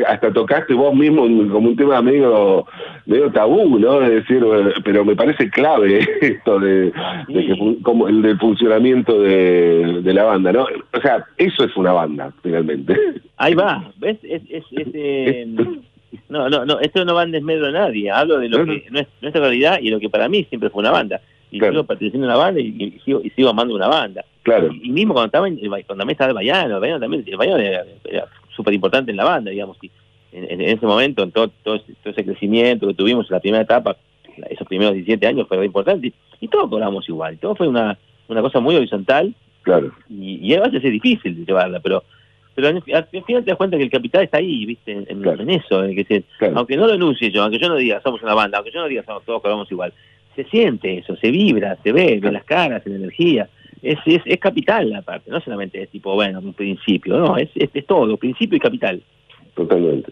hasta 0.08 0.32
tocaste 0.32 0.74
vos 0.74 0.94
mismo 0.96 1.24
como 1.52 1.70
un 1.70 1.76
tema 1.76 2.02
medio, 2.02 2.66
medio 3.06 3.32
tabú, 3.32 3.80
¿no? 3.80 4.02
Es 4.02 4.10
decir, 4.10 4.44
pero 4.84 5.06
me 5.06 5.16
parece 5.16 5.50
clave 5.50 6.00
esto 6.22 6.60
de, 6.60 6.92
como 7.84 8.08
el 8.08 8.22
del 8.22 8.38
funcionamiento 8.40 9.22
de, 9.22 10.02
la 10.14 10.24
banda, 10.24 10.52
¿no? 10.54 10.64
O 10.64 11.02
sea, 11.02 11.26
eso 11.38 11.66
es 11.66 11.76
una 11.76 11.92
banda, 11.92 12.32
finalmente. 12.42 12.96
Ahí 13.38 13.54
va, 13.54 13.92
¿ves? 13.98 14.18
Es, 14.24 14.42
es, 14.50 14.64
eh, 14.72 15.48
no, 16.30 16.50
no, 16.50 16.66
no, 16.66 16.80
esto 16.80 17.06
no 17.06 17.16
va 17.16 17.24
en 17.24 17.32
desmedro 17.32 17.68
a 17.68 17.72
nadie, 17.72 18.12
hablo 18.12 18.40
de 18.40 18.50
lo 18.50 18.66
que 18.66 18.86
no 18.90 19.00
es 19.00 19.08
nuestra 19.22 19.42
realidad 19.42 19.80
y 19.82 19.90
lo 19.90 20.00
que 20.00 20.10
para 20.10 20.30
mí 20.30 20.46
siempre 20.46 20.70
fue 20.70 20.82
una 20.82 20.92
banda. 20.92 21.22
Y 21.52 21.60
sigo 21.60 21.84
perteneciendo 21.86 22.28
a 22.28 22.36
una 22.36 22.44
banda 22.44 22.60
y, 22.60 23.00
sigo, 23.06 23.22
y 23.24 23.30
sigo 23.30 23.50
amando 23.50 23.76
una 23.76 23.88
banda. 23.88 24.26
Claro. 24.44 24.70
Y, 24.72 24.90
mismo 24.90 25.14
cuando 25.14 25.28
estaba 25.28 25.48
en, 25.48 25.58
cuando 25.58 25.86
también 25.86 26.12
estaba 26.12 26.30
el 26.30 26.36
Bayano, 26.36 26.76
el 26.76 26.82
Bayano 26.82 27.00
también, 27.00 27.24
el 27.26 27.38
Bayano 27.38 27.58
era, 27.58 27.86
súper 28.56 28.74
importante 28.74 29.12
en 29.12 29.18
la 29.18 29.24
banda, 29.24 29.52
digamos, 29.52 29.78
y 29.82 29.92
en, 30.32 30.62
ese 30.62 30.86
momento, 30.86 31.24
en 31.24 31.32
todo, 31.32 31.50
todo, 31.64 31.80
ese 32.04 32.26
crecimiento 32.26 32.88
que 32.88 32.94
tuvimos 32.94 33.30
en 33.30 33.36
la 33.36 33.40
primera 33.40 33.64
etapa, 33.64 33.96
esos 34.50 34.68
primeros 34.68 34.94
17 34.94 35.26
años 35.28 35.48
fue 35.48 35.64
importante, 35.66 36.14
y, 36.40 36.48
todos 36.48 36.70
cobramos 36.70 37.08
igual, 37.10 37.38
todo 37.38 37.56
fue 37.56 37.68
una, 37.68 37.98
una 38.28 38.42
cosa 38.42 38.60
muy 38.60 38.76
horizontal, 38.76 39.34
claro. 39.64 39.92
y, 40.10 40.38
y 40.42 40.54
a 40.54 40.62
veces 40.62 40.84
es 40.84 40.92
difícil 40.92 41.46
llevarla, 41.46 41.80
pero 41.80 42.04
pero 42.56 42.70
al 42.70 42.82
final 43.26 43.44
te 43.44 43.52
das 43.52 43.58
cuenta 43.58 43.78
que 43.78 43.84
el 43.84 43.90
capital 43.90 44.24
está 44.24 44.38
ahí, 44.38 44.66
¿viste? 44.66 44.92
En, 45.08 45.50
eso, 45.50 45.84
en 45.84 45.94
que 45.94 46.24
aunque 46.56 46.78
no 46.78 46.88
lo 46.88 46.94
anuncie 46.94 47.30
yo, 47.30 47.44
aunque 47.44 47.60
yo 47.60 47.68
no 47.68 47.76
diga 47.76 48.02
somos 48.02 48.24
una 48.24 48.34
banda, 48.34 48.58
aunque 48.58 48.72
yo 48.72 48.80
no 48.80 48.88
diga 48.88 49.04
somos 49.04 49.24
todos 49.26 49.42
cobramos 49.42 49.70
igual, 49.70 49.92
se 50.36 50.46
siente 50.46 51.00
eso, 51.00 51.18
se 51.18 51.32
vibra, 51.32 51.78
se 51.84 51.92
ve 51.92 52.22
en 52.24 52.34
las 52.34 52.46
caras, 52.46 52.86
en 52.86 52.94
la 52.94 53.00
energía. 53.00 53.50
Es, 53.82 54.00
es, 54.06 54.22
es 54.26 54.40
capital 54.40 54.96
aparte, 54.96 55.30
no 55.30 55.42
solamente 55.42 55.84
es 55.84 55.90
tipo, 55.90 56.14
bueno, 56.16 56.40
un 56.40 56.54
principio, 56.54 57.18
no, 57.18 57.38
es, 57.38 57.50
es, 57.56 57.86
todo, 57.86 58.16
principio 58.16 58.56
y 58.56 58.60
capital. 58.60 59.02
Totalmente. 59.54 60.12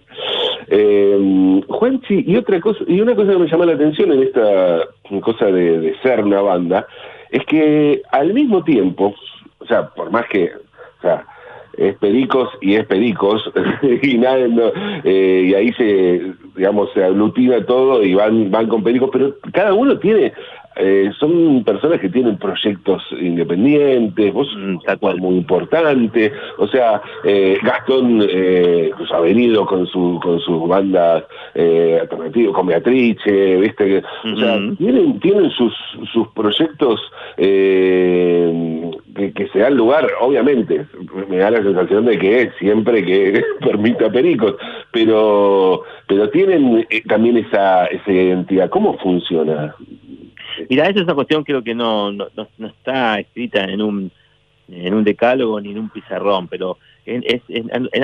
Eh, 0.68 1.62
Juanchi, 1.68 2.24
y 2.28 2.36
otra 2.36 2.60
cosa, 2.60 2.84
y 2.88 3.00
una 3.00 3.16
cosa 3.16 3.32
que 3.32 3.38
me 3.38 3.48
llama 3.48 3.66
la 3.66 3.74
atención 3.74 4.12
en 4.12 4.24
esta 4.24 4.82
cosa 5.22 5.46
de, 5.46 5.80
de 5.80 6.00
ser 6.02 6.24
una 6.24 6.42
banda, 6.42 6.86
es 7.32 7.44
que 7.46 8.02
al 8.12 8.34
mismo 8.34 8.64
tiempo, 8.64 9.16
o 9.60 9.66
sea, 9.66 9.88
por 9.90 10.12
más 10.12 10.26
que, 10.28 10.52
o 11.00 11.02
sea, 11.02 11.26
es 11.78 11.96
Pericos 11.98 12.50
y 12.62 12.76
es 12.76 12.86
Pericos, 12.86 13.52
y, 14.02 14.18
nada, 14.18 14.40
eh, 15.04 15.48
y 15.48 15.54
ahí 15.54 15.74
se, 15.74 16.34
digamos, 16.56 16.90
se 16.94 17.04
aglutina 17.04 17.66
todo 17.66 18.04
y 18.04 18.14
van, 18.14 18.52
van 18.52 18.68
con 18.68 18.84
Pericos, 18.84 19.10
pero 19.12 19.36
cada 19.52 19.74
uno 19.74 19.98
tiene 19.98 20.34
eh, 20.76 21.12
son 21.20 21.64
personas 21.64 22.00
que 22.00 22.10
tienen 22.10 22.38
proyectos 22.38 23.04
independientes, 23.20 24.34
vos 24.34 24.48
mm, 24.58 24.78
cual. 25.00 25.18
muy 25.20 25.36
importante, 25.36 26.32
o 26.58 26.68
sea, 26.68 27.02
eh, 27.24 27.58
Gastón 27.62 28.26
eh, 28.28 28.92
pues 28.98 29.12
ha 29.12 29.20
venido 29.20 29.66
con 29.66 29.86
su 29.86 30.20
con 30.22 30.40
sus 30.40 30.68
bandas 30.68 31.26
eh, 31.54 32.00
alternativas, 32.02 32.56
con 32.56 32.68
Beatrice, 32.68 33.58
viste, 33.58 34.04
o 34.34 34.38
sea, 34.38 34.60
tienen, 34.78 35.20
tienen 35.20 35.52
sus, 35.52 35.74
sus 36.12 36.28
proyectos 36.30 37.00
eh, 37.38 38.92
que, 39.16 39.48
se 39.52 39.60
dan 39.60 39.76
lugar, 39.76 40.08
obviamente, 40.20 40.86
me 41.30 41.38
da 41.38 41.52
la 41.52 41.64
sensación 41.64 42.06
de 42.06 42.18
que 42.18 42.52
siempre 42.60 43.06
que 43.06 43.44
permita 43.62 44.12
Pericos, 44.12 44.56
pero 44.92 45.84
pero 46.08 46.30
tienen 46.30 46.88
también 47.08 47.38
esa, 47.38 47.86
esa 47.88 48.12
identidad, 48.12 48.70
¿cómo 48.70 48.98
funciona? 48.98 49.76
Mira, 50.70 50.86
esa 50.86 51.00
es 51.00 51.06
una 51.06 51.16
cuestión 51.16 51.44
creo 51.44 51.64
que 51.64 51.76
no, 51.76 52.12
no, 52.12 52.28
no, 52.36 52.68
está 52.68 53.20
escrita 53.20 53.64
en 53.64 53.82
un, 53.82 54.12
en 54.70 54.94
un 54.94 55.04
decálogo 55.04 55.60
ni 55.60 55.72
en 55.72 55.80
un 55.80 55.90
pizarrón, 55.90 56.48
pero 56.48 56.78
es, 57.06 57.42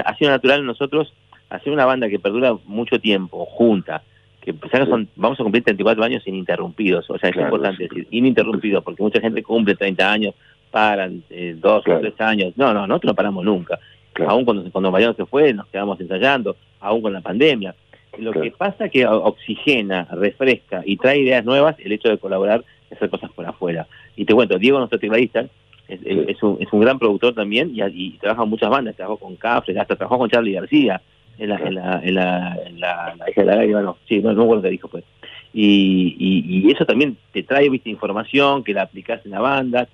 ha 0.05 0.15
sido 0.15 0.31
natural 0.31 0.65
nosotros 0.65 1.13
hacer 1.49 1.73
una 1.73 1.85
banda 1.85 2.09
que 2.09 2.19
perdura 2.19 2.55
mucho 2.65 2.99
tiempo, 2.99 3.45
junta, 3.45 4.03
que 4.41 4.53
son, 4.71 5.07
vamos 5.15 5.39
a 5.39 5.43
cumplir 5.43 5.63
34 5.63 6.03
años 6.03 6.25
ininterrumpidos, 6.25 7.09
o 7.09 7.17
sea, 7.17 7.29
es 7.29 7.35
importante 7.35 7.83
decir, 7.83 8.07
ininterrumpidos, 8.11 8.83
porque 8.83 9.03
mucha 9.03 9.19
gente 9.19 9.43
cumple 9.43 9.75
30 9.75 10.11
años, 10.11 10.35
paran 10.71 11.23
eh, 11.29 11.55
dos 11.57 11.83
o 11.87 11.99
tres 11.99 12.19
años, 12.19 12.53
no, 12.55 12.73
no, 12.73 12.87
nosotros 12.87 13.11
no 13.11 13.15
paramos 13.15 13.45
nunca, 13.45 13.79
aún 14.27 14.45
cuando, 14.45 14.69
cuando 14.71 14.91
Mariano 14.91 15.13
se 15.13 15.25
fue, 15.25 15.53
nos 15.53 15.67
quedamos 15.67 15.99
ensayando, 15.99 16.55
aún 16.79 17.01
con 17.01 17.13
la 17.13 17.21
pandemia, 17.21 17.75
lo 18.17 18.31
que 18.31 18.51
pasa 18.51 18.85
es 18.85 18.91
que 18.91 19.05
oxigena, 19.05 20.07
refresca 20.11 20.81
y 20.85 20.97
trae 20.97 21.19
ideas 21.19 21.45
nuevas 21.45 21.75
el 21.79 21.91
hecho 21.91 22.09
de 22.09 22.17
colaborar 22.17 22.63
y 22.89 22.93
hacer 22.93 23.09
cosas 23.09 23.31
por 23.31 23.45
afuera. 23.45 23.87
Y 24.15 24.25
te 24.25 24.33
cuento, 24.33 24.57
Diego, 24.57 24.79
nuestro 24.79 24.99
tecladista, 24.99 25.45
es, 25.87 25.99
es, 26.03 26.43
un, 26.43 26.57
es 26.59 26.71
un 26.71 26.81
gran 26.81 26.99
productor 26.99 27.33
también 27.33 27.71
y, 27.73 28.11
trabaja 28.17 28.43
en 28.43 28.49
muchas 28.49 28.69
bandas, 28.69 28.95
trabajó 28.95 29.17
con 29.17 29.35
Cafre, 29.35 29.77
hasta 29.79 29.95
trabajó 29.95 30.19
con 30.19 30.29
Charlie 30.29 30.53
García 30.53 31.01
en 31.37 31.49
la, 31.49 31.55
en 31.55 31.75
la, 31.75 32.01
en 32.03 32.15
la, 32.15 32.57
en 32.65 32.79
la, 32.79 33.15
la 33.15 33.95
sí, 34.07 34.19
no, 34.19 34.33
no 34.33 34.41
recuerdo 34.41 34.63
qué 34.63 34.69
dijo 34.69 34.87
pues. 34.87 35.03
Y, 35.51 36.15
y, 36.19 36.71
eso 36.71 36.85
también 36.85 37.17
te 37.33 37.41
trae 37.41 37.69
viste 37.69 37.89
información 37.89 38.63
que 38.63 38.73
la 38.73 38.83
aplicás 38.83 39.25
en 39.25 39.31
la 39.31 39.39
banda, 39.39 39.87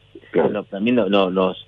también 0.70 0.96
no, 0.96 1.10
no, 1.10 1.30
nos, 1.30 1.66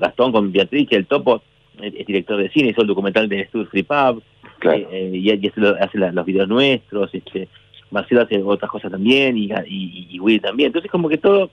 Gastón 0.00 0.32
con 0.32 0.52
Beatriz, 0.52 0.88
el 0.90 1.06
topo, 1.06 1.42
es 1.80 2.06
director 2.06 2.36
de 2.36 2.50
cine, 2.50 2.70
hizo 2.70 2.82
el 2.82 2.88
documental 2.88 3.28
de 3.28 3.46
Studio 3.46 3.66
Free 3.66 3.82
Pub, 3.82 4.22
eh, 4.62 4.86
eh, 4.90 5.10
y, 5.14 5.30
hace, 5.30 5.98
los 5.98 6.26
videos 6.26 6.48
nuestros, 6.48 7.14
este, 7.14 7.48
Marcelo 7.90 8.22
hace 8.22 8.42
otras 8.42 8.70
cosas 8.70 8.90
también 8.90 9.36
y, 9.36 9.50
y, 9.66 10.18
Will 10.18 10.40
también. 10.40 10.68
Entonces 10.68 10.90
como 10.90 11.08
que 11.08 11.18
todo, 11.18 11.50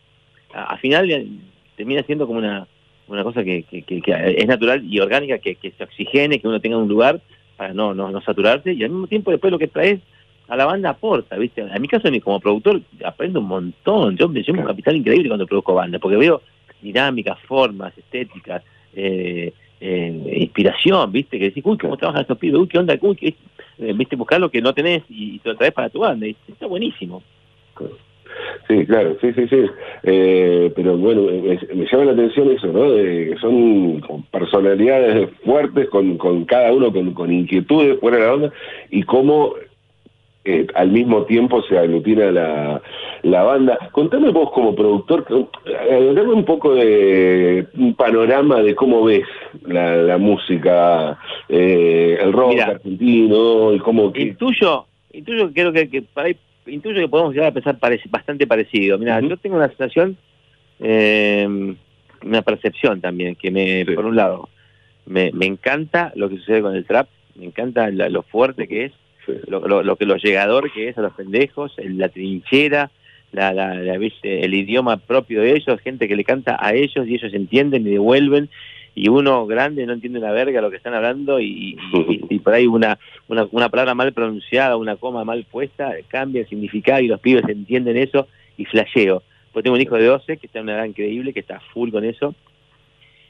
al 0.53 0.79
final 0.79 1.09
eh, 1.11 1.27
termina 1.75 2.03
siendo 2.03 2.25
como 2.25 2.39
una, 2.39 2.67
una 3.07 3.23
cosa 3.23 3.43
que, 3.43 3.63
que, 3.63 4.01
es 4.37 4.47
natural 4.47 4.83
y 4.83 4.99
orgánica, 4.99 5.39
que, 5.39 5.57
se 5.77 5.83
oxigene, 5.83 6.39
que 6.39 6.47
uno 6.47 6.59
tenga 6.59 6.77
un 6.77 6.87
lugar 6.87 7.21
para 7.57 7.73
no, 7.73 7.93
no, 7.93 8.09
no 8.09 8.21
saturarse 8.21 8.73
y 8.73 8.83
al 8.83 8.89
mismo 8.89 9.07
tiempo 9.07 9.31
después 9.31 9.51
lo 9.51 9.59
que 9.59 9.67
traes 9.67 9.99
a 10.51 10.57
la 10.57 10.65
banda 10.65 10.89
aporta, 10.89 11.37
¿viste? 11.37 11.61
En 11.61 11.81
mi 11.81 11.87
caso, 11.87 12.09
como 12.21 12.41
productor, 12.41 12.81
aprendo 13.05 13.39
un 13.39 13.47
montón. 13.47 14.17
Yo 14.17 14.27
me 14.27 14.43
llevo 14.43 14.59
un 14.59 14.67
capital 14.67 14.97
increíble 14.97 15.29
cuando 15.29 15.47
produzco 15.47 15.75
banda, 15.75 15.97
porque 15.97 16.17
veo 16.17 16.41
dinámicas, 16.81 17.39
formas, 17.47 17.97
estéticas, 17.97 18.61
eh, 18.93 19.53
eh, 19.79 20.33
inspiración, 20.35 21.09
¿viste? 21.09 21.39
Que 21.39 21.45
decís, 21.45 21.63
uy, 21.65 21.77
¿cómo 21.77 21.95
trabajan 21.95 22.23
estos 22.23 22.37
pibes? 22.37 22.59
Uy, 22.59 22.67
¿qué 22.67 22.79
onda? 22.79 22.97
Uy, 22.99 23.15
¿qué? 23.15 23.33
Eh, 23.79 23.93
¿viste? 23.95 24.17
Buscar 24.17 24.41
lo 24.41 24.51
que 24.51 24.61
no 24.61 24.73
tenés 24.73 25.03
y, 25.07 25.39
te 25.39 25.47
lo 25.47 25.55
traes 25.55 25.71
para 25.71 25.89
tu 25.89 25.99
banda. 25.99 26.27
Y 26.27 26.35
está 26.49 26.67
buenísimo. 26.67 27.23
Sí, 28.67 28.85
claro, 28.85 29.15
sí, 29.21 29.31
sí, 29.31 29.47
sí. 29.47 29.65
Eh, 30.03 30.69
pero 30.75 30.97
bueno, 30.97 31.21
me, 31.31 31.85
llama 31.85 32.05
la 32.05 32.11
atención 32.11 32.51
eso, 32.51 32.67
¿no? 32.67 32.91
De 32.91 33.29
que 33.29 33.37
son 33.39 34.03
personalidades 34.29 35.29
fuertes, 35.45 35.87
con, 35.87 36.17
con 36.17 36.43
cada 36.43 36.73
uno 36.73 36.91
con, 36.91 37.13
con 37.13 37.31
inquietudes 37.31 38.01
fuera 38.01 38.17
de 38.17 38.25
la 38.25 38.33
onda, 38.33 38.53
y 38.89 39.03
cómo 39.03 39.55
eh, 40.43 40.65
al 40.73 40.89
mismo 40.89 41.23
tiempo 41.25 41.61
se 41.61 41.77
aglutina 41.77 42.31
la, 42.31 42.81
la 43.21 43.43
banda. 43.43 43.77
Contame 43.91 44.31
vos 44.31 44.49
como 44.51 44.73
productor, 44.73 45.25
eh, 45.65 46.13
dame 46.15 46.33
un 46.33 46.45
poco 46.45 46.73
de 46.73 47.67
un 47.77 47.93
panorama 47.93 48.63
de 48.63 48.73
cómo 48.73 49.03
ves 49.03 49.23
la, 49.67 50.17
música, 50.17 51.19
eh, 51.47 52.17
el 52.19 52.33
rock 52.33 52.59
argentino 52.59 53.71
y 53.73 53.79
cómo... 53.79 54.11
Que... 54.11 54.23
Intuyo, 54.23 54.87
intuyo 55.13 55.51
creo 55.53 55.71
que, 55.71 55.89
que 55.89 56.01
para 56.01 56.29
intuyo 56.65 57.01
que 57.01 57.07
podemos 57.07 57.33
llegar 57.33 57.49
a 57.49 57.53
pensar 57.53 57.77
bastante 58.09 58.47
parecido. 58.47 58.97
Mira, 58.97 59.19
yo 59.21 59.37
tengo 59.37 59.57
una 59.57 59.67
sensación, 59.67 60.17
una 60.79 62.41
percepción 62.41 62.99
también, 62.99 63.35
que 63.35 63.51
me, 63.51 63.85
por 63.93 64.05
un 64.05 64.15
lado, 64.15 64.49
me, 65.05 65.31
me 65.33 65.45
encanta 65.45 66.11
lo 66.15 66.29
que 66.29 66.37
sucede 66.37 66.63
con 66.63 66.75
el 66.75 66.85
trap, 66.85 67.07
me 67.35 67.45
encanta 67.45 67.91
lo 67.91 68.23
fuerte 68.23 68.67
que 68.67 68.85
es, 68.85 68.93
lo, 69.47 69.83
lo, 69.83 69.95
que 69.95 70.05
lo 70.05 70.17
llegador 70.17 70.71
que 70.71 70.89
es 70.89 70.97
a 70.97 71.01
los 71.01 71.13
pendejos, 71.13 71.75
la 71.77 72.09
trinchera, 72.09 72.91
la, 73.31 73.53
la, 73.53 73.75
el 73.75 74.53
idioma 74.53 74.97
propio 74.97 75.41
de 75.41 75.55
ellos, 75.55 75.79
gente 75.81 76.07
que 76.07 76.15
le 76.15 76.23
canta 76.23 76.57
a 76.59 76.73
ellos 76.73 77.07
y 77.07 77.15
ellos 77.15 77.33
entienden 77.33 77.87
y 77.87 77.91
devuelven, 77.91 78.49
y 78.93 79.07
uno 79.07 79.45
grande 79.45 79.85
no 79.85 79.93
entiende 79.93 80.19
una 80.19 80.31
verga 80.31 80.61
lo 80.61 80.69
que 80.69 80.75
están 80.75 80.93
hablando 80.93 81.39
y, 81.39 81.77
y, 82.29 82.39
por 82.39 82.53
ahí 82.53 82.67
una, 82.67 82.99
una, 83.29 83.47
una, 83.51 83.69
palabra 83.69 83.95
mal 83.95 84.11
pronunciada, 84.11 84.75
una 84.75 84.97
coma 84.97 85.23
mal 85.23 85.45
puesta, 85.49 85.93
cambia 86.09 86.41
el 86.41 86.49
significado 86.49 86.99
y 86.99 87.07
los 87.07 87.21
pibes 87.21 87.47
entienden 87.47 87.95
eso 87.95 88.27
y 88.57 88.65
flasheo. 88.65 89.23
Pues 89.53 89.63
tengo 89.63 89.75
un 89.75 89.81
hijo 89.81 89.95
de 89.95 90.05
12 90.05 90.37
que 90.37 90.47
está 90.47 90.59
en 90.59 90.63
una 90.63 90.75
edad 90.75 90.85
increíble, 90.85 91.33
que 91.33 91.39
está 91.39 91.61
full 91.73 91.91
con 91.91 92.03
eso, 92.03 92.35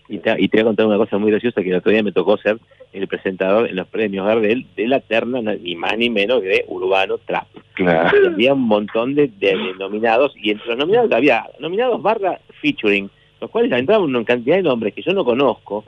y 0.09 0.17
te, 0.17 0.35
y 0.39 0.47
te 0.47 0.57
voy 0.57 0.61
a 0.61 0.65
contar 0.65 0.85
una 0.87 0.97
cosa 0.97 1.17
muy 1.19 1.31
graciosa 1.31 1.61
que 1.61 1.69
el 1.69 1.75
otro 1.75 1.91
día 1.91 2.03
me 2.03 2.11
tocó 2.11 2.37
ser 2.37 2.57
el 2.93 3.07
presentador 3.07 3.69
en 3.69 3.75
los 3.75 3.87
premios 3.87 4.25
Gardel 4.25 4.65
de 4.75 4.87
la 4.87 4.99
terna, 4.99 5.41
ni 5.41 5.75
más 5.75 5.97
ni 5.97 6.09
menos 6.09 6.41
que 6.41 6.47
de 6.47 6.65
Urbano 6.67 7.17
Trap. 7.19 7.47
Había 7.79 8.53
un 8.53 8.67
montón 8.67 9.15
de, 9.15 9.31
nominados 9.79 10.33
y 10.41 10.51
entre 10.51 10.67
los 10.67 10.77
nominados 10.77 11.11
había 11.11 11.45
nominados 11.59 12.01
barra 12.01 12.39
featuring, 12.61 13.09
los 13.39 13.49
cuales 13.49 13.71
entraban 13.71 14.03
una 14.03 14.23
cantidad 14.23 14.57
de 14.57 14.63
nombres 14.63 14.93
que 14.93 15.01
yo 15.01 15.13
no 15.13 15.25
conozco 15.25 15.83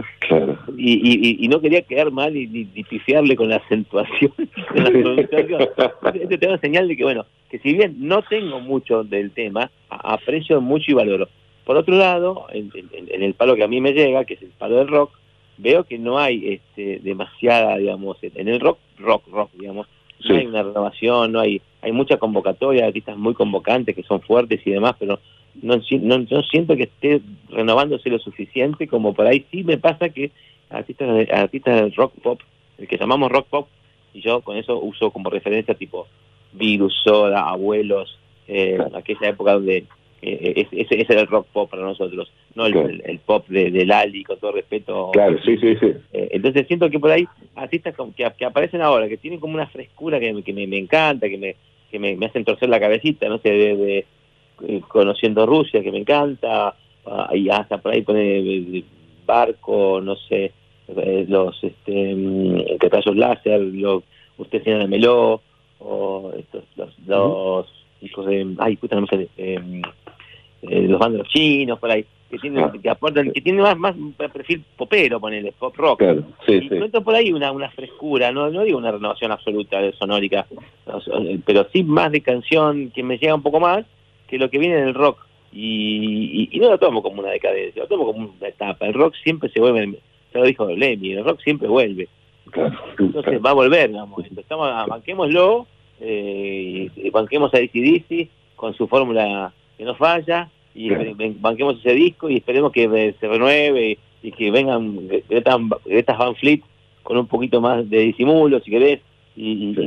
y, 0.75 1.43
y, 1.45 1.47
no 1.47 1.61
quería 1.61 1.83
quedar 1.83 2.11
mal 2.11 2.35
y, 2.35 2.47
ni, 2.47 2.65
pifiarle 2.83 3.35
con 3.35 3.49
la 3.49 3.57
acentuación, 3.57 4.31
con 4.69 4.83
la 4.83 4.89
pronunciación. 4.89 5.61
Entonces 6.13 6.39
te 6.39 6.57
señal 6.59 6.87
de 6.87 6.97
que, 6.97 7.03
bueno, 7.03 7.25
que 7.49 7.59
si 7.59 7.73
bien 7.73 7.95
no 7.99 8.23
tengo 8.23 8.59
mucho 8.59 9.03
del 9.03 9.31
tema, 9.31 9.69
aprecio 9.89 10.61
mucho 10.61 10.91
y 10.91 10.93
valoro. 10.95 11.27
Por 11.65 11.77
otro 11.77 11.95
lado, 11.95 12.47
en, 12.51 12.71
el 13.09 13.33
palo 13.35 13.55
que 13.55 13.63
a 13.63 13.67
mí 13.67 13.79
me 13.79 13.93
llega, 13.93 14.25
que 14.25 14.33
es 14.33 14.41
el 14.41 14.49
palo 14.49 14.77
del 14.77 14.87
rock, 14.87 15.11
veo 15.57 15.83
que 15.83 15.97
no 15.97 16.17
hay 16.17 16.53
este, 16.53 16.99
demasiada, 16.99 17.77
digamos, 17.77 18.17
en 18.21 18.47
el 18.47 18.59
rock, 18.59 18.79
rock, 18.97 19.27
rock, 19.31 19.51
digamos, 19.53 19.87
no 20.25 20.35
hay 20.35 20.45
una 20.45 20.63
renovación, 20.63 21.31
no 21.31 21.39
hay, 21.39 21.61
hay 21.81 21.91
mucha 21.91 22.17
convocatoria, 22.17 22.85
artistas 22.85 23.17
muy 23.17 23.33
convocantes 23.33 23.95
que 23.95 24.03
son 24.03 24.21
fuertes 24.21 24.61
y 24.65 24.71
demás, 24.71 24.95
pero 24.97 25.19
no, 25.61 25.75
no, 25.75 26.43
siento 26.43 26.75
que 26.75 26.83
esté 26.83 27.21
renovándose 27.49 28.09
lo 28.09 28.19
suficiente 28.19 28.87
como 28.87 29.13
por 29.13 29.27
ahí. 29.27 29.45
Sí 29.51 29.63
me 29.63 29.77
pasa 29.77 30.09
que 30.09 30.31
artistas, 30.69 31.29
artistas 31.29 31.81
del 31.81 31.93
rock 31.93 32.13
pop, 32.21 32.39
el 32.77 32.87
que 32.87 32.97
llamamos 32.97 33.31
rock 33.31 33.47
pop, 33.47 33.67
y 34.13 34.21
yo 34.21 34.41
con 34.41 34.57
eso 34.57 34.79
uso 34.79 35.11
como 35.11 35.29
referencia 35.29 35.75
tipo 35.75 36.07
Virus, 36.53 36.95
Soda, 37.03 37.49
Abuelos, 37.49 38.17
eh, 38.47 38.77
aquella 38.93 39.29
época 39.29 39.53
donde 39.53 39.85
ese, 40.23 41.01
ese 41.01 41.13
era 41.13 41.21
el 41.21 41.27
rock 41.27 41.47
pop 41.51 41.69
para 41.69 41.83
nosotros, 41.83 42.31
no 42.55 42.65
el, 42.65 43.19
pop 43.25 43.47
de, 43.47 43.71
de, 43.71 43.85
Lali, 43.85 44.23
con 44.23 44.39
todo 44.39 44.53
respeto. 44.53 45.11
Claro, 45.11 45.37
sí, 45.43 45.57
sí, 45.57 45.75
sí. 45.79 45.93
entonces 46.11 46.67
siento 46.67 46.89
que 46.89 46.99
por 46.99 47.11
ahí 47.11 47.27
artistas 47.55 47.95
que, 48.15 48.31
que, 48.37 48.45
aparecen 48.45 48.81
ahora, 48.81 49.07
que 49.07 49.17
tienen 49.17 49.39
como 49.39 49.55
una 49.55 49.67
frescura 49.67 50.19
que, 50.19 50.43
que 50.43 50.53
me, 50.53 50.77
encanta, 50.77 51.27
que 51.27 51.37
me 51.37 51.55
que 51.93 51.99
me, 51.99 52.25
hacen 52.25 52.43
torcer 52.43 52.69
la 52.69 52.79
cabecita, 52.79 53.29
no 53.29 53.37
sé, 53.37 53.51
de, 53.51 54.05
conociendo 54.87 55.45
Rusia, 55.45 55.83
que 55.83 55.91
me 55.91 55.99
encanta, 55.99 56.75
ah, 57.05 57.29
y 57.35 57.49
hasta 57.49 57.77
por 57.77 57.93
ahí 57.93 58.01
pone 58.01 58.83
barco, 59.27 60.01
no 60.01 60.15
sé, 60.15 60.51
los 61.27 61.63
este, 61.63 62.15
mm, 62.15 62.79
rayos 62.91 63.15
láser, 63.15 63.61
lo, 63.61 64.03
usted 64.37 64.63
tiene 64.63 64.87
Meló, 64.87 65.41
o 65.79 66.31
estos, 66.37 66.63
los, 66.75 66.97
los 67.05 67.67
hijos 68.01 68.25
de, 68.25 68.55
ay, 68.57 68.75
puta, 68.77 68.99
no 68.99 69.05
sé, 69.05 69.29
eh, 69.37 69.81
eh, 70.69 70.87
los 70.87 70.99
bandos 70.99 71.27
chinos, 71.27 71.79
por 71.79 71.91
ahí, 71.91 72.05
que 72.29 72.37
tienen, 72.39 72.63
ah. 72.63 72.73
que 72.81 72.89
aportan, 72.89 73.31
que 73.31 73.41
tienen 73.41 73.61
más, 73.61 73.77
más 73.77 73.95
perfil 74.31 74.63
popero, 74.77 75.19
ponele, 75.19 75.51
pop 75.51 75.75
rock. 75.75 75.99
Claro, 75.99 76.23
sí, 76.45 76.53
y 76.53 76.69
sí. 76.69 76.99
por 77.03 77.15
ahí 77.15 77.31
una, 77.31 77.51
una 77.51 77.69
frescura, 77.69 78.31
no, 78.31 78.49
no 78.49 78.63
digo 78.63 78.77
una 78.77 78.91
renovación 78.91 79.31
absoluta 79.31 79.79
de 79.79 79.93
sonórica, 79.93 80.47
pero 81.45 81.67
sí 81.71 81.83
más 81.83 82.11
de 82.11 82.21
canción 82.21 82.91
que 82.91 83.03
me 83.03 83.17
llega 83.17 83.35
un 83.35 83.43
poco 83.43 83.59
más 83.59 83.85
que 84.27 84.37
lo 84.37 84.49
que 84.49 84.59
viene 84.59 84.77
del 84.77 84.93
rock. 84.93 85.25
Y, 85.55 86.49
y, 86.51 86.59
no 86.59 86.69
lo 86.69 86.79
tomo 86.79 87.03
como 87.03 87.21
una 87.21 87.29
decadencia, 87.29 87.83
lo 87.83 87.87
tomo 87.87 88.05
como 88.07 88.33
una 88.39 88.47
etapa. 88.47 88.87
El 88.87 88.95
rock 88.95 89.13
siempre 89.23 89.49
se 89.49 89.59
vuelve, 89.59 89.99
se 90.31 90.39
lo 90.39 90.45
dijo 90.45 90.65
Lemmy, 90.65 91.11
el 91.11 91.23
rock 91.23 91.41
siempre 91.41 91.67
vuelve. 91.67 92.07
Entonces 92.97 93.39
va 93.45 93.51
a 93.51 93.53
volver, 93.53 93.89
digamos. 93.89 94.25
Estamos, 94.35 94.87
banquémoslo, 94.87 95.67
eh, 96.01 96.89
banquemos 97.11 97.53
a 97.53 97.59
DC 97.59 98.29
con 98.55 98.73
su 98.73 98.87
fórmula 98.87 99.53
que 99.83 99.87
no 99.87 99.95
falla, 99.95 100.49
y 100.73 100.89
banquemos 101.39 101.79
ese 101.79 101.93
disco 101.93 102.29
y 102.29 102.37
esperemos 102.37 102.71
que 102.71 103.15
se 103.19 103.27
renueve 103.27 103.97
y, 104.21 104.31
que 104.31 104.51
vengan 104.51 105.09
estas 105.29 106.17
Van 106.17 106.35
Fleet 106.35 106.61
con 107.03 107.17
un 107.17 107.27
poquito 107.27 107.59
más 107.59 107.89
de 107.89 107.99
disimulo, 107.99 108.61
si 108.61 108.71
querés, 108.71 109.01
y, 109.35 109.51
y, 109.51 109.83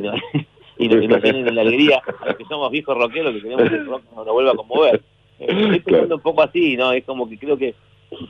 y, 0.79 0.88
nos, 0.88 1.23
tienen 1.23 1.55
la 1.55 1.62
alegría 1.62 2.03
a 2.21 2.26
los 2.26 2.37
que 2.37 2.45
somos 2.45 2.71
viejos 2.71 2.97
rockeros 2.97 3.35
que 3.35 3.43
queremos 3.43 3.69
que 3.69 3.76
el 3.76 3.87
rock 3.87 4.03
nos, 4.15 4.26
vuelva 4.26 4.53
a 4.53 4.57
conmover. 4.57 5.03
Eh, 5.41 5.47
estoy 5.49 5.81
pensando 5.81 6.17
un 6.17 6.21
poco 6.21 6.43
así, 6.43 6.76
¿no? 6.76 6.93
Es 6.93 7.05
como 7.05 7.29
que 7.29 7.38
creo 7.38 7.57
que 7.57 7.75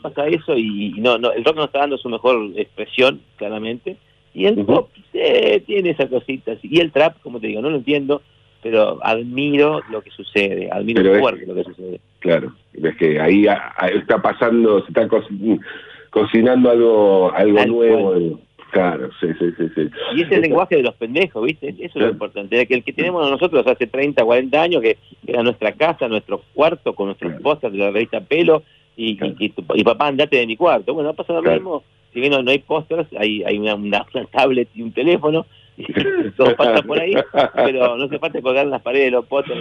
pasa 0.01 0.29
eso 0.29 0.57
y, 0.57 0.95
no, 0.99 1.19
no, 1.19 1.33
el 1.33 1.45
rock 1.45 1.57
no 1.57 1.65
está 1.65 1.81
dando 1.81 1.99
su 1.99 2.09
mejor 2.09 2.53
expresión, 2.55 3.21
claramente, 3.37 3.97
y 4.33 4.47
el 4.47 4.65
pop 4.65 4.91
tiene 5.13 5.91
esa 5.91 6.09
cosita, 6.09 6.57
y 6.63 6.79
el 6.79 6.93
trap, 6.93 7.21
como 7.23 7.41
te 7.41 7.49
digo, 7.49 7.61
no 7.61 7.71
lo 7.71 7.77
entiendo, 7.77 8.23
pero 8.67 8.99
admiro 9.01 9.81
lo 9.93 10.03
que 10.03 10.11
sucede, 10.11 10.69
admiro 10.73 11.21
fuerte 11.21 11.47
lo 11.47 11.55
que 11.55 11.63
sucede. 11.63 12.01
Claro, 12.19 12.53
es 12.73 12.97
que 12.97 13.21
ahí 13.21 13.47
está 13.95 14.21
pasando, 14.21 14.81
se 14.81 14.89
está 14.89 15.07
cocinando 16.11 16.71
algo 16.71 17.33
algo 17.33 17.67
nuevo. 17.67 18.41
Claro, 18.73 19.09
sí, 19.21 19.29
sí, 19.39 19.53
sí, 19.57 19.83
Y 20.17 20.23
ese 20.23 20.25
es 20.25 20.33
el 20.33 20.41
lenguaje 20.41 20.77
de 20.77 20.83
los 20.83 20.97
pendejos, 20.97 21.45
¿viste? 21.45 21.69
Eso 21.69 21.79
es 21.85 21.95
lo 21.95 22.11
importante. 22.11 22.67
Que 22.67 22.75
el 22.75 22.83
que 22.83 22.93
tenemos 22.93 23.31
nosotros 23.31 23.65
hace 23.69 23.87
30, 23.87 24.25
40 24.25 24.61
años, 24.61 24.83
que 24.83 24.99
era 25.25 25.45
nuestra 25.45 25.71
casa, 25.73 26.09
nuestro 26.09 26.43
cuarto, 26.53 26.93
con 26.93 27.07
nuestros 27.07 27.41
claro. 27.41 27.71
de 27.71 27.79
la 27.79 27.93
revista 27.93 28.21
Pelo, 28.21 28.65
y, 28.97 29.17
y, 29.39 29.85
papá, 29.85 30.09
andate 30.09 30.39
de 30.39 30.47
mi 30.49 30.57
cuarto. 30.57 30.93
Bueno, 30.93 31.11
ha 31.11 31.13
pasado 31.13 31.41
lo 31.41 31.53
mismo. 31.53 31.85
Si 32.13 32.19
bien 32.19 32.33
no, 32.33 32.51
hay 32.51 32.59
pósters, 32.59 33.07
hay, 33.17 33.45
hay 33.45 33.59
una, 33.59 33.77
una, 33.77 34.05
tablet 34.33 34.69
y 34.75 34.83
un 34.83 34.91
teléfono, 34.91 35.47
y 35.47 35.66
todo 36.37 36.57
pasa 36.57 36.83
por 36.83 36.99
ahí, 36.99 37.15
pero 37.55 37.97
no 37.97 38.09
se 38.09 38.19
falta 38.19 38.41
colgar 38.41 38.65
en 38.65 38.71
las 38.71 38.83
paredes 38.83 39.13
los 39.13 39.27
pósters 39.27 39.61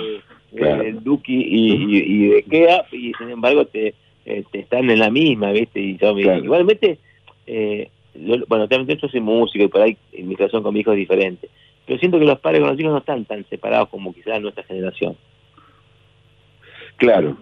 de, 0.52 0.94
Duki 1.02 1.36
y, 1.36 2.24
y, 2.24 2.28
de 2.30 2.44
Kea, 2.44 2.86
y 2.92 3.12
sin 3.18 3.30
embargo 3.30 3.66
te, 3.66 3.94
eh, 4.26 4.44
te 4.52 4.60
están 4.60 4.90
en 4.90 5.00
la 5.00 5.10
misma, 5.10 5.52
¿viste? 5.52 5.80
Y 5.80 5.98
yo, 5.98 6.18
Igualmente, 6.18 7.00
eh, 7.46 7.90
bueno, 8.48 8.68
también 8.68 8.98
yo 8.98 9.08
soy 9.08 9.20
músico 9.20 9.66
y 9.66 9.68
por 9.68 9.82
ahí 9.82 9.98
mi 10.18 10.36
relación 10.36 10.64
con 10.64 10.74
mi 10.74 10.80
hijo 10.80 10.92
es 10.92 10.98
diferente. 10.98 11.50
Pero 11.86 12.00
siento 12.00 12.18
que 12.18 12.26
los 12.26 12.40
padres 12.40 12.62
con 12.62 12.70
los 12.70 12.80
hijos 12.80 12.92
no 12.92 12.98
están 13.00 13.26
tan 13.26 13.46
separados 13.50 13.90
como 13.90 14.14
quizás 14.14 14.42
nuestra 14.42 14.64
generación. 14.64 15.16
Claro. 16.98 17.38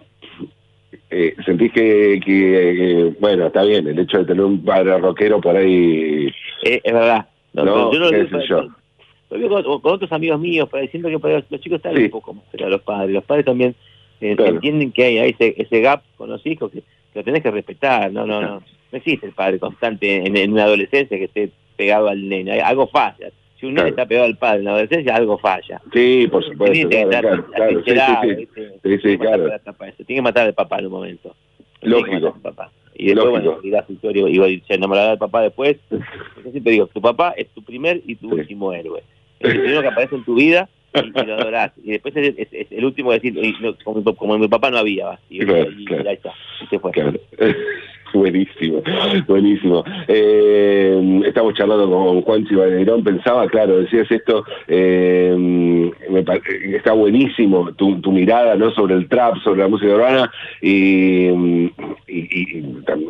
Eh, 1.10 1.34
¿Sentís 1.44 1.72
que, 1.72 3.14
bueno, 3.20 3.46
está 3.46 3.62
bien, 3.62 3.86
el 3.86 3.98
hecho 3.98 4.18
de 4.18 4.24
tener 4.24 4.44
un 4.44 4.64
padre 4.64 4.98
rockero 4.98 5.40
por 5.40 5.56
ahí... 5.56 6.26
Eh, 6.64 6.80
es 6.82 6.92
verdad. 6.92 7.28
No, 7.54 7.92
yo 7.92 7.98
no 7.98 8.10
lo, 8.10 8.44
yo? 8.46 9.80
con, 9.80 9.92
otros 9.92 10.12
amigos 10.12 10.38
míos, 10.40 10.68
diciendo 10.80 11.08
que 11.08 11.44
los 11.48 11.60
chicos 11.60 11.76
están 11.76 11.96
un 11.96 12.10
poco 12.10 12.34
más 12.34 12.44
cerca 12.50 12.68
los 12.68 12.82
padres. 12.82 13.14
Los 13.14 13.24
padres 13.24 13.46
también 13.46 13.74
eh, 14.20 14.36
entienden 14.38 14.92
que 14.92 15.04
hay, 15.04 15.18
ese, 15.30 15.54
ese 15.56 15.80
gap 15.80 16.02
con 16.16 16.28
los 16.30 16.44
hijos 16.46 16.70
que, 16.70 16.80
que 16.80 17.20
lo 17.20 17.24
tenés 17.24 17.42
que 17.42 17.50
respetar. 17.50 18.12
No, 18.12 18.26
no, 18.26 18.40
no 18.40 18.62
no 18.94 18.98
existe 18.98 19.26
el 19.26 19.32
padre 19.32 19.58
constante 19.58 20.24
en, 20.24 20.52
una 20.52 20.62
adolescencia 20.62 21.18
que 21.18 21.24
esté 21.24 21.50
pegado 21.76 22.08
al 22.08 22.28
nene, 22.28 22.60
algo 22.60 22.86
falla. 22.86 23.28
Si 23.58 23.66
un 23.66 23.74
nene 23.74 23.88
está 23.88 24.06
pegado 24.06 24.26
al 24.26 24.38
padre 24.38 24.60
en 24.60 24.64
la 24.66 24.70
adolescencia, 24.70 25.16
algo 25.16 25.36
falla. 25.36 25.82
Sí, 25.92 26.28
por 26.30 26.44
supuesto. 26.44 26.88
Tiene 26.88 27.08
claro, 27.08 27.44
claro, 27.46 27.82
sí, 27.84 28.98
sí, 29.02 29.18
claro. 29.18 29.48
Tiene 29.96 30.06
que 30.06 30.22
matar 30.22 30.46
al 30.46 30.54
papá 30.54 30.78
en 30.78 30.86
un 30.86 30.92
momento. 30.92 31.34
Lógico. 31.82 32.38
Papá. 32.40 32.70
Y 32.94 33.06
después, 33.06 33.30
bueno, 33.30 33.60
dirás 33.62 33.88
historia 33.88 34.28
y 34.28 34.60
se 34.60 34.74
enamorará 34.74 35.10
del 35.10 35.18
papá 35.18 35.42
después. 35.42 35.76
Yo 35.90 36.50
siempre 36.50 36.72
digo, 36.72 36.86
tu 36.86 37.00
papá 37.00 37.34
es 37.36 37.48
tu 37.48 37.62
primer 37.62 38.00
y 38.06 38.14
tu 38.16 38.30
último 38.30 38.72
héroe. 38.72 39.02
Es 39.40 39.50
el 39.50 39.60
primero 39.60 39.82
que 39.82 39.88
aparece 39.88 40.14
en 40.14 40.24
tu 40.24 40.34
vida 40.34 40.68
y, 40.94 41.10
lo 41.10 41.34
adorás. 41.34 41.72
Y 41.82 41.92
después 41.92 42.14
es, 42.16 42.34
el 42.70 42.84
último 42.84 43.10
que 43.10 43.20
decir, 43.20 43.76
como, 43.84 44.04
como, 44.14 44.38
mi 44.38 44.48
papá 44.48 44.70
no 44.70 44.78
había, 44.78 45.18
y, 45.28 45.44
y, 45.44 45.50
ahí 45.50 46.14
está, 46.14 46.32
y 46.62 46.66
se 46.66 46.78
fue. 46.78 46.92
Buenísimo, 48.14 48.80
buenísimo. 49.26 49.84
Eh, 50.06 51.22
estamos 51.26 51.52
charlando 51.54 51.90
con 51.90 52.22
Juan 52.22 52.46
Chivalerón, 52.46 53.02
pensaba, 53.02 53.48
claro, 53.48 53.78
decías 53.78 54.08
esto, 54.08 54.44
eh, 54.68 55.34
me, 55.36 56.24
está 56.76 56.92
buenísimo 56.92 57.72
tu, 57.72 58.00
tu, 58.00 58.12
mirada 58.12 58.54
no 58.54 58.70
sobre 58.70 58.94
el 58.94 59.08
trap, 59.08 59.38
sobre 59.42 59.62
la 59.62 59.68
música 59.68 59.92
urbana 59.92 60.30
y, 60.62 61.28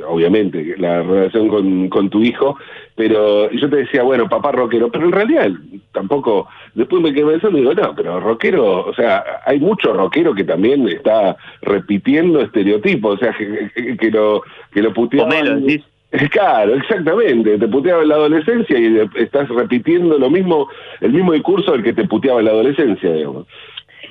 obviamente 0.09 0.75
la 0.79 1.03
relación 1.03 1.91
con, 1.91 2.09
tu 2.09 2.23
hijo, 2.23 2.57
pero 2.95 3.51
yo 3.51 3.69
te 3.69 3.77
decía, 3.77 4.05
bueno, 4.05 4.27
papá 4.27 4.53
rockero, 4.53 4.91
pero 4.91 5.05
en 5.05 5.13
realidad 5.13 5.51
tampoco, 5.93 6.49
después 6.75 7.03
me 7.03 7.13
quedé 7.13 7.27
pensando 7.27 7.59
y 7.59 7.61
digo, 7.61 7.75
no, 7.75 7.95
pero 7.95 8.21
rockero, 8.21 8.87
o 8.87 8.95
sea, 8.95 9.23
hay 9.45 9.61
mucho 9.61 9.93
rockero 9.93 10.35
que 10.35 10.45
también 10.45 10.89
está 10.89 11.37
repitiendo 11.61 12.41
estereotipos, 12.41 13.17
o 13.17 13.19
sea, 13.19 13.35
que 13.35 14.11
lo 14.11 14.43
que 14.75 14.83
lo 14.83 14.93
puteaban. 14.95 15.67
Claro, 16.31 16.77
exactamente. 16.77 17.59
Te 17.59 17.67
puteaba 17.67 18.03
en 18.03 18.09
la 18.09 18.15
adolescencia 18.15 18.79
y 18.79 19.01
estás 19.17 19.49
repitiendo 19.49 20.17
lo 20.17 20.31
mismo, 20.31 20.69
el 21.01 21.13
mismo 21.13 21.33
discurso 21.33 21.73
del 21.73 21.83
que 21.83 21.93
te 21.93 22.05
puteaba 22.05 22.39
en 22.39 22.47
la 22.47 22.53
adolescencia, 22.53 23.13
digamos. 23.13 23.49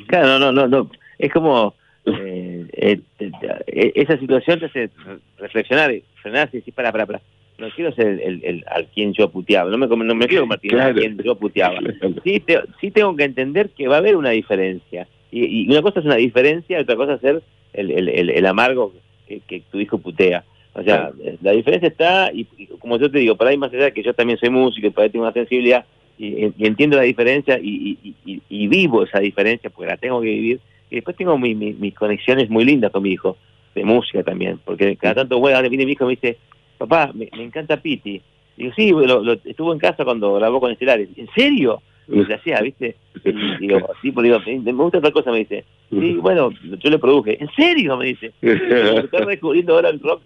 Claro, 0.08 0.38
no, 0.38 0.52
no, 0.52 0.68
no. 0.68 0.90
Es 1.18 1.32
como 1.32 1.74
eh, 2.06 2.66
eh, 2.74 3.00
eh, 3.20 3.92
esa 3.96 4.18
situación 4.18 4.60
te 4.60 4.66
hace 4.66 4.90
reflexionar, 5.38 5.94
frenar 6.22 6.50
y 6.52 6.58
decir, 6.58 6.74
para, 6.74 6.92
para, 6.92 7.06
para. 7.06 7.22
No 7.58 7.70
quiero 7.70 7.94
ser 7.94 8.20
el, 8.22 8.44
el, 8.44 8.66
al 8.68 8.88
quien 8.88 9.14
yo 9.14 9.30
puteaba, 9.30 9.70
no 9.70 9.78
me, 9.78 9.88
no 9.88 10.16
me 10.16 10.28
quiero 10.28 10.44
convertir 10.44 10.74
en 10.74 10.80
al 10.82 10.96
quien 10.96 11.18
yo 11.20 11.36
puteaba. 11.36 11.80
Sí, 12.24 12.44
sí 12.82 12.92
tengo 12.92 13.16
que 13.16 13.24
entender 13.24 13.70
que 13.70 13.88
va 13.88 13.96
a 13.96 14.00
haber 14.00 14.16
una 14.16 14.32
diferencia. 14.32 15.08
Y, 15.32 15.64
y 15.64 15.72
una 15.72 15.82
cosa 15.82 16.00
es 16.00 16.06
una 16.06 16.16
diferencia, 16.16 16.82
otra 16.82 16.96
cosa 16.96 17.14
es 17.14 17.22
ser 17.22 17.44
el, 17.74 17.92
el, 17.92 18.30
el 18.30 18.46
amargo 18.46 18.94
que, 19.28 19.40
que 19.42 19.62
tu 19.72 19.80
hijo 19.80 19.98
putea. 20.00 20.44
O 20.74 20.84
sea, 20.84 21.12
la 21.42 21.52
diferencia 21.52 21.88
está, 21.88 22.32
y, 22.34 22.46
como 22.80 22.98
yo 22.98 23.10
te 23.10 23.20
digo, 23.20 23.36
para 23.36 23.52
ahí 23.52 23.58
más 23.58 23.72
allá 23.74 23.92
que 23.92 24.02
yo 24.02 24.14
también 24.14 24.40
soy 24.40 24.50
músico 24.50 24.88
y 24.88 24.90
para 24.90 25.06
ahí 25.06 25.12
tengo 25.12 25.26
una 25.26 25.34
sensibilidad 25.34 25.86
y, 26.18 26.52
entiendo 26.60 26.98
la 26.98 27.04
diferencia 27.04 27.60
y, 27.62 28.16
vivo 28.50 29.04
esa 29.04 29.20
diferencia 29.20 29.70
porque 29.70 29.92
la 29.92 29.98
tengo 29.98 30.22
que 30.22 30.30
vivir. 30.30 30.60
Y 30.90 30.96
después 30.96 31.16
tengo 31.16 31.38
mis 31.38 31.96
conexiones 31.96 32.50
muy 32.50 32.66
lindas 32.66 32.92
con 32.92 33.04
mi 33.04 33.12
hijo, 33.12 33.38
de 33.74 33.84
música 33.84 34.24
también, 34.24 34.60
porque 34.64 34.96
cada 34.98 35.16
tanto, 35.16 35.40
bueno, 35.40 35.60
viene 35.68 35.86
mi 35.86 35.94
hijo 35.94 36.04
y 36.04 36.08
me 36.08 36.14
dice, 36.14 36.38
papá, 36.78 37.12
me, 37.14 37.30
encanta 37.44 37.78
Piti. 37.78 38.22
Digo, 38.56 38.72
sí, 38.76 38.92
lo, 38.92 39.34
estuvo 39.34 39.74
en 39.74 39.80
casa 39.80 40.04
cuando 40.04 40.36
grabó 40.36 40.60
con 40.60 40.72
Estelares. 40.72 41.10
¿En 41.18 41.28
serio? 41.36 41.82
Y 42.08 42.32
hacía, 42.32 42.60
¿viste? 42.62 42.96
Y 43.24 43.32
digo, 43.60 43.80
me 44.04 44.72
gusta 44.74 44.98
otra 44.98 45.12
cosa, 45.12 45.32
me 45.32 45.40
dice. 45.40 45.64
Sí, 45.90 46.14
bueno, 46.16 46.52
yo 46.80 46.90
le 46.90 47.00
produje. 47.00 47.42
¿En 47.42 47.50
serio? 47.56 47.98
Me 47.98 48.08
dice. 48.08 48.34
Estoy 48.42 49.26
descubriendo 49.26 49.76
ahora 49.76 49.90
el 49.90 50.00
rock 50.00 50.22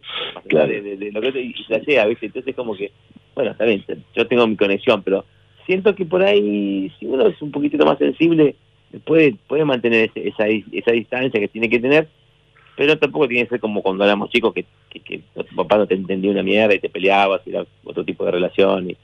de, 0.45 1.11
lo 1.11 1.21
que 1.21 1.53
se 1.67 1.75
hacía, 1.75 2.05
¿viste? 2.05 2.27
Entonces 2.27 2.55
como 2.55 2.75
que, 2.75 2.91
bueno, 3.35 3.51
está 3.51 3.65
bien, 3.65 3.83
yo 4.15 4.27
tengo 4.27 4.47
mi 4.47 4.55
conexión, 4.55 5.03
pero 5.03 5.25
siento 5.65 5.93
que 5.93 6.05
por 6.05 6.23
ahí, 6.23 6.91
si 6.99 7.05
uno 7.05 7.27
es 7.27 7.41
un 7.41 7.51
poquitito 7.51 7.85
más 7.85 7.97
sensible, 7.97 8.55
puede, 9.05 9.35
puede 9.47 9.65
mantener 9.65 10.09
esa, 10.15 10.47
esa 10.47 10.91
distancia 10.91 11.39
que 11.39 11.49
tiene 11.49 11.69
que 11.69 11.79
tener, 11.79 12.07
pero 12.75 12.97
tampoco 12.97 13.27
tiene 13.27 13.43
que 13.43 13.49
ser 13.49 13.59
como 13.59 13.81
cuando 13.81 14.03
éramos 14.05 14.29
chicos 14.29 14.53
que, 14.53 14.65
que, 14.89 15.21
tu 15.35 15.55
papá 15.55 15.77
no 15.77 15.85
te 15.87 15.95
entendía 15.95 16.31
una 16.31 16.43
mierda 16.43 16.73
y 16.73 16.79
te 16.79 16.89
peleabas, 16.89 17.41
y 17.45 17.51
era 17.51 17.65
otro 17.83 18.03
tipo 18.03 18.25
de 18.25 18.31
relación, 18.31 18.89
y 18.91 18.97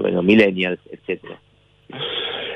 bueno, 0.00 0.22
millennials, 0.22 0.80
etcétera 0.90 1.38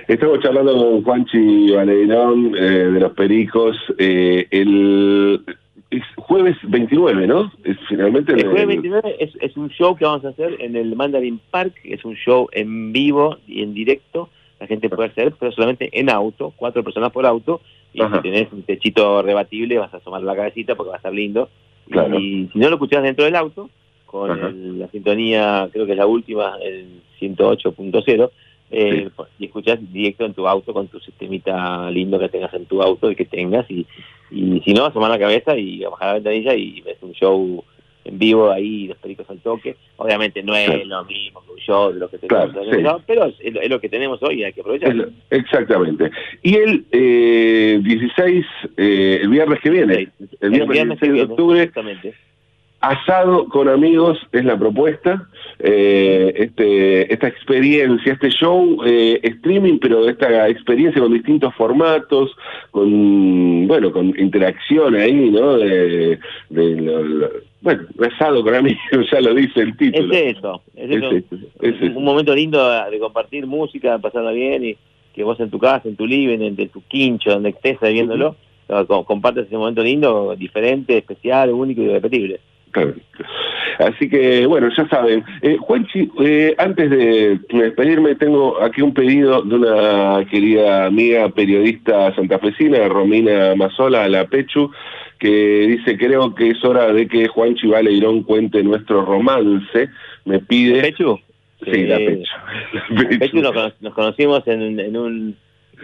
Estamos 0.08 0.40
charlando 0.40 0.74
con 0.74 1.02
Juanchi 1.02 1.70
Valerón 1.70 2.54
eh, 2.56 2.60
de 2.60 3.00
los 3.00 3.12
Pericos. 3.12 3.76
Eh, 3.98 4.46
el 4.50 5.42
jueves 6.16 6.56
29, 6.64 7.26
¿no? 7.26 7.52
Es 7.64 7.76
finalmente 7.88 8.32
el, 8.32 8.44
jueves 8.44 8.66
29 8.66 9.16
es, 9.18 9.56
un 9.56 9.68
show 9.70 9.96
que 9.96 10.04
vamos 10.04 10.24
a 10.24 10.30
hacer 10.30 10.56
en 10.60 10.76
el 10.76 10.96
Mandarin 10.96 11.40
Park. 11.50 11.74
Es 11.84 12.04
un 12.04 12.14
show 12.14 12.48
en 12.52 12.92
vivo 12.92 13.38
y 13.46 13.62
en 13.62 13.74
directo. 13.74 14.28
La 14.60 14.66
gente 14.66 14.88
puede 14.88 15.08
hacer, 15.08 15.34
pero 15.38 15.50
solamente 15.52 15.88
en 15.92 16.08
auto, 16.08 16.52
cuatro 16.56 16.84
personas 16.84 17.10
por 17.10 17.26
auto. 17.26 17.60
Y 17.92 18.00
si 18.00 18.22
tenés 18.22 18.52
un 18.52 18.62
techito 18.62 19.22
rebatible, 19.22 19.78
vas 19.78 19.92
a 19.92 19.98
asomar 19.98 20.22
la 20.22 20.36
cabecita 20.36 20.74
porque 20.74 20.90
va 20.90 20.96
a 20.96 20.98
estar 20.98 21.12
lindo. 21.12 21.48
Y 21.86 22.48
si 22.52 22.58
no 22.58 22.68
lo 22.68 22.76
escuchás 22.76 23.02
dentro 23.02 23.24
del 23.24 23.36
auto, 23.36 23.68
con 24.06 24.78
la 24.78 24.88
sintonía, 24.88 25.68
creo 25.72 25.86
que 25.86 25.92
es 25.92 25.98
la 25.98 26.06
última, 26.06 26.56
el 26.62 27.00
108.0, 27.20 28.30
eh, 28.72 29.10
pues, 29.14 29.28
y 29.38 29.46
escuchas 29.46 29.78
directo 29.92 30.24
en 30.24 30.34
tu 30.34 30.48
auto 30.48 30.72
con 30.72 30.88
tu 30.88 30.98
sistemita 30.98 31.90
lindo 31.90 32.18
que 32.18 32.28
tengas 32.28 32.52
en 32.54 32.66
tu 32.66 32.82
auto, 32.82 33.10
y 33.10 33.14
que 33.14 33.26
tengas, 33.26 33.70
y, 33.70 33.86
y 34.30 34.60
si 34.64 34.72
no, 34.72 34.86
asomar 34.86 35.10
la 35.10 35.18
cabeza 35.18 35.56
y 35.56 35.84
bajar 35.84 36.08
la 36.08 36.14
ventanilla 36.14 36.54
y 36.54 36.80
ves 36.80 36.96
un 37.02 37.12
show 37.12 37.64
en 38.04 38.18
vivo 38.18 38.50
ahí, 38.50 38.88
los 38.88 38.98
pericos 38.98 39.28
al 39.30 39.38
toque. 39.38 39.76
Obviamente 39.96 40.42
no 40.42 40.56
es 40.56 40.86
lo 40.86 41.04
mismo 41.04 41.42
que 41.44 41.52
un 41.52 41.58
show 41.58 41.92
de 41.92 42.00
lo 42.00 42.08
que 42.08 42.18
tenemos, 42.18 43.02
pero 43.06 43.26
es, 43.26 43.70
lo 43.70 43.80
que 43.80 43.88
tenemos 43.88 44.22
hoy 44.22 44.42
hay 44.42 44.52
que 44.52 44.60
aprovechar. 44.60 45.08
exactamente. 45.30 46.10
Y 46.42 46.56
el 46.56 46.84
eh, 46.90 47.80
16, 47.82 48.46
eh, 48.76 49.18
el 49.22 49.28
viernes 49.28 49.60
que 49.60 49.70
viene, 49.70 50.08
el 50.40 50.50
viernes, 50.66 51.00
el 51.02 51.14
de 51.14 51.22
octubre, 51.22 51.70
asado 52.82 53.48
con 53.48 53.68
amigos 53.68 54.18
es 54.32 54.44
la 54.44 54.58
propuesta, 54.58 55.28
eh, 55.60 56.32
este, 56.36 57.12
esta 57.12 57.28
experiencia, 57.28 58.12
este 58.12 58.30
show 58.30 58.82
eh, 58.84 59.20
streaming, 59.22 59.78
pero 59.78 60.08
esta 60.08 60.48
experiencia 60.48 61.00
con 61.00 61.12
distintos 61.12 61.54
formatos, 61.54 62.32
con 62.72 63.68
bueno, 63.68 63.92
con 63.92 64.08
interacción 64.18 64.96
ahí, 64.96 65.30
¿no? 65.30 65.56
De, 65.58 66.18
bueno, 67.60 67.82
asado 68.00 68.42
con 68.42 68.54
amigos, 68.56 68.80
ya 69.12 69.20
lo 69.20 69.32
dice 69.34 69.60
el 69.60 69.76
título. 69.76 70.12
Es 70.12 70.36
eso, 70.36 70.62
es, 70.74 70.90
eso. 70.90 71.86
un, 71.96 72.04
momento 72.04 72.34
lindo 72.34 72.68
de 72.90 72.98
compartir 72.98 73.46
música, 73.46 73.98
pasarla 73.98 74.32
bien 74.32 74.64
y 74.64 74.76
que 75.14 75.22
vos 75.22 75.38
en 75.38 75.50
tu 75.50 75.60
casa, 75.60 75.88
en 75.88 75.94
tu 75.94 76.04
living, 76.04 76.40
en, 76.40 76.68
tu 76.68 76.82
quincho, 76.88 77.30
donde 77.30 77.50
estés 77.50 77.78
viéndolo, 77.80 78.34
compartes 79.06 79.46
ese 79.46 79.56
momento 79.56 79.84
lindo, 79.84 80.34
diferente, 80.36 80.98
especial, 80.98 81.50
único 81.50 81.82
y 81.82 81.84
irrepetible. 81.84 82.40
Así 83.78 84.08
que, 84.08 84.46
bueno, 84.46 84.68
ya 84.76 84.88
saben. 84.88 85.24
Eh, 85.42 85.56
Juanchi, 85.58 86.10
eh, 86.20 86.54
antes 86.58 86.90
de 86.90 87.38
despedirme, 87.50 88.14
tengo 88.14 88.60
aquí 88.62 88.82
un 88.82 88.94
pedido 88.94 89.42
de 89.42 89.56
una 89.56 90.24
querida 90.30 90.86
amiga 90.86 91.28
periodista 91.30 92.14
santafesina, 92.14 92.88
Romina 92.88 93.54
Mazola, 93.54 94.08
la 94.08 94.26
Pechu, 94.26 94.70
que 95.18 95.66
dice, 95.68 95.96
creo 95.96 96.34
que 96.34 96.50
es 96.50 96.64
hora 96.64 96.92
de 96.92 97.06
que 97.06 97.28
Juanchi 97.28 97.66
Valeirón 97.68 98.22
cuente 98.22 98.62
nuestro 98.62 99.04
romance. 99.04 99.88
Me 100.24 100.38
pide... 100.40 100.80
¿Pechu? 100.82 101.18
Sí, 101.64 101.86
la 101.86 101.96
Pechu. 101.98 103.18
Pechu, 103.18 103.40
nos, 103.40 103.94
conocimos 103.94 104.46
en, 104.46 104.80
en, 104.80 104.96
un, 104.96 105.36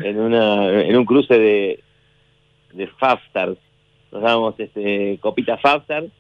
en, 0.03 0.20
una, 0.20 0.83
en 0.83 0.96
un 0.96 1.05
cruce 1.05 1.38
de, 1.38 1.81
de 2.72 2.87
Fafstars. 2.87 3.59
Nos 4.11 4.22
dábamos 4.22 4.59
este, 4.59 5.18
copita 5.20 5.59
Fafstars 5.59 6.11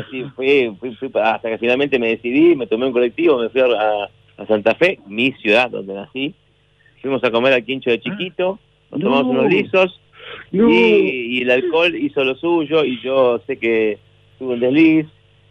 así 0.00 0.24
fui, 0.34 0.76
hasta 1.22 1.50
que 1.50 1.58
finalmente 1.58 1.98
me 1.98 2.08
decidí, 2.08 2.54
me 2.56 2.66
tomé 2.66 2.86
un 2.86 2.92
colectivo, 2.92 3.38
me 3.38 3.48
fui 3.48 3.60
a, 3.60 4.08
Santa 4.48 4.74
Fe, 4.74 4.98
mi 5.06 5.30
ciudad 5.32 5.70
donde 5.70 5.94
nací. 5.94 6.34
Fuimos 7.00 7.22
a 7.22 7.30
comer 7.30 7.52
al 7.52 7.64
quincho 7.64 7.90
de 7.90 8.00
chiquito, 8.00 8.58
nos 8.90 9.00
tomamos 9.00 9.26
unos 9.26 9.48
lisos 9.48 10.00
y, 10.50 11.42
el 11.42 11.50
alcohol 11.50 11.94
hizo 11.94 12.24
lo 12.24 12.34
suyo 12.34 12.84
y 12.84 13.00
yo 13.00 13.40
sé 13.46 13.58
que 13.58 13.98
tuve 14.38 14.54
un 14.54 14.60
desliz 14.60 15.06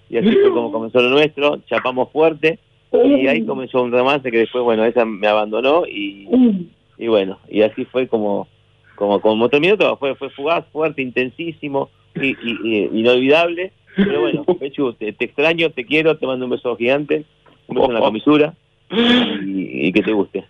y 0.09 0.17
así 0.17 0.31
fue 0.31 0.51
como 0.51 0.71
comenzó 0.71 1.01
lo 1.01 1.09
nuestro, 1.09 1.59
chapamos 1.69 2.11
fuerte 2.11 2.59
y 2.91 3.27
ahí 3.27 3.45
comenzó 3.45 3.83
un 3.83 3.91
romance 3.91 4.29
que 4.31 4.39
después, 4.39 4.63
bueno, 4.63 4.83
esa 4.85 5.05
me 5.05 5.27
abandonó 5.27 5.85
y, 5.85 6.27
y 6.97 7.07
bueno, 7.07 7.39
y 7.49 7.61
así 7.61 7.85
fue 7.85 8.07
como 8.07 8.47
como 8.95 9.21
como 9.21 9.49
terminó 9.49 9.77
todo, 9.77 9.97
fue, 9.97 10.15
fue 10.15 10.29
fugaz, 10.29 10.65
fuerte, 10.71 11.01
intensísimo 11.01 11.89
y, 12.15 12.35
y 12.41 12.89
inolvidable 12.93 13.71
pero 13.95 14.21
bueno, 14.21 14.43
Pechu, 14.59 14.93
te, 14.93 15.15
extraño, 15.19 15.69
te 15.71 15.85
quiero, 15.85 16.17
te 16.17 16.27
mando 16.27 16.45
un 16.45 16.51
beso 16.51 16.75
gigante, 16.75 17.25
un 17.67 17.75
beso 17.75 17.87
en 17.87 17.93
la 17.93 17.99
comisura 17.99 18.53
y, 18.91 19.91
que 19.91 20.01
te 20.01 20.11
guste. 20.11 20.45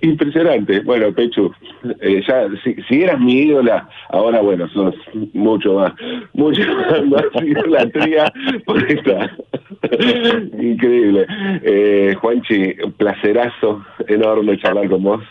Impresionante. 0.00 0.80
Bueno, 0.80 1.12
Pechu, 1.12 1.52
eh, 2.00 2.22
ya 2.26 2.48
si, 2.64 3.02
eras 3.02 3.20
mi 3.20 3.42
ídola, 3.42 3.88
ahora 4.08 4.40
bueno, 4.40 4.68
sos 4.68 4.94
mucho 5.34 5.74
más, 5.74 5.92
mucho 6.32 6.62
más, 7.06 7.24
idolatría 7.44 8.32
por 8.64 8.82
esta. 8.90 9.36
Increíble. 10.58 11.26
Eh, 11.62 12.14
Juanchi, 12.18 12.74
un 12.82 12.92
placerazo 12.92 13.84
enorme 14.08 14.58
charlar 14.58 14.88
con 14.88 15.02
vos. 15.02 15.22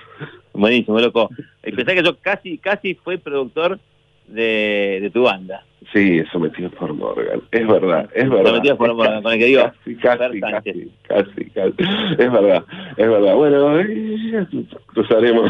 Buenísimo, 0.54 1.00
loco. 1.00 1.30
Pensé 1.62 1.96
que 1.96 2.04
yo 2.04 2.18
casi, 2.18 2.58
casi 2.58 2.94
fui 2.94 3.18
productor 3.18 3.80
de, 4.30 5.00
de 5.02 5.10
tu 5.10 5.24
banda. 5.24 5.64
Sí, 5.94 6.22
sometido 6.32 6.70
por 6.70 6.94
Morgan. 6.94 7.42
Es 7.52 7.68
verdad, 7.68 8.08
es 8.14 8.30
verdad. 8.30 8.52
Sometido 8.52 8.78
por 8.78 8.94
Morgan, 8.94 9.24
con 9.24 9.34
el 9.34 9.40
que 9.40 9.46
digo. 9.46 9.64
Casi, 9.64 9.96
casi, 9.96 10.40
casi, 10.40 11.46
casi, 11.52 11.74
Es 12.20 12.32
verdad, 12.32 12.64
es 12.96 13.10
verdad. 13.10 13.36
Bueno, 13.36 13.82
ya 13.82 14.48
cruzaremos. 14.88 15.50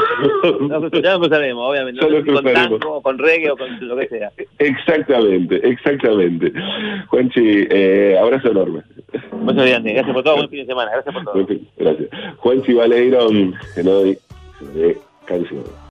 No, 0.62 0.90
ya 0.90 1.14
lo 1.14 1.20
cruzaremos, 1.20 1.70
obviamente. 1.70 2.02
Solo 2.02 2.24
con 2.26 2.54
tango, 2.54 3.02
con 3.02 3.18
reggae 3.18 3.52
o 3.52 3.58
con 3.58 3.88
lo 3.88 3.98
que 3.98 4.08
sea. 4.08 4.32
Exactamente, 4.60 5.68
exactamente. 5.68 6.54
Juanchi, 7.08 7.68
eh, 7.70 8.18
abrazo 8.22 8.52
enorme. 8.52 8.82
Muchas 9.32 9.66
gracias, 9.66 9.84
gracias 9.84 10.14
por 10.14 10.24
todo, 10.24 10.36
buen 10.38 10.50
fin 10.50 10.60
de 10.60 10.66
semana, 10.68 10.92
gracias 10.92 11.14
por 11.14 11.26
todo. 11.26 11.48
Gracias. 11.78 12.10
Juanchi 12.38 12.74
Valeiro, 12.74 13.30
que 13.76 13.84
no 13.84 14.04
de 14.04 14.98
canción. 15.26 15.64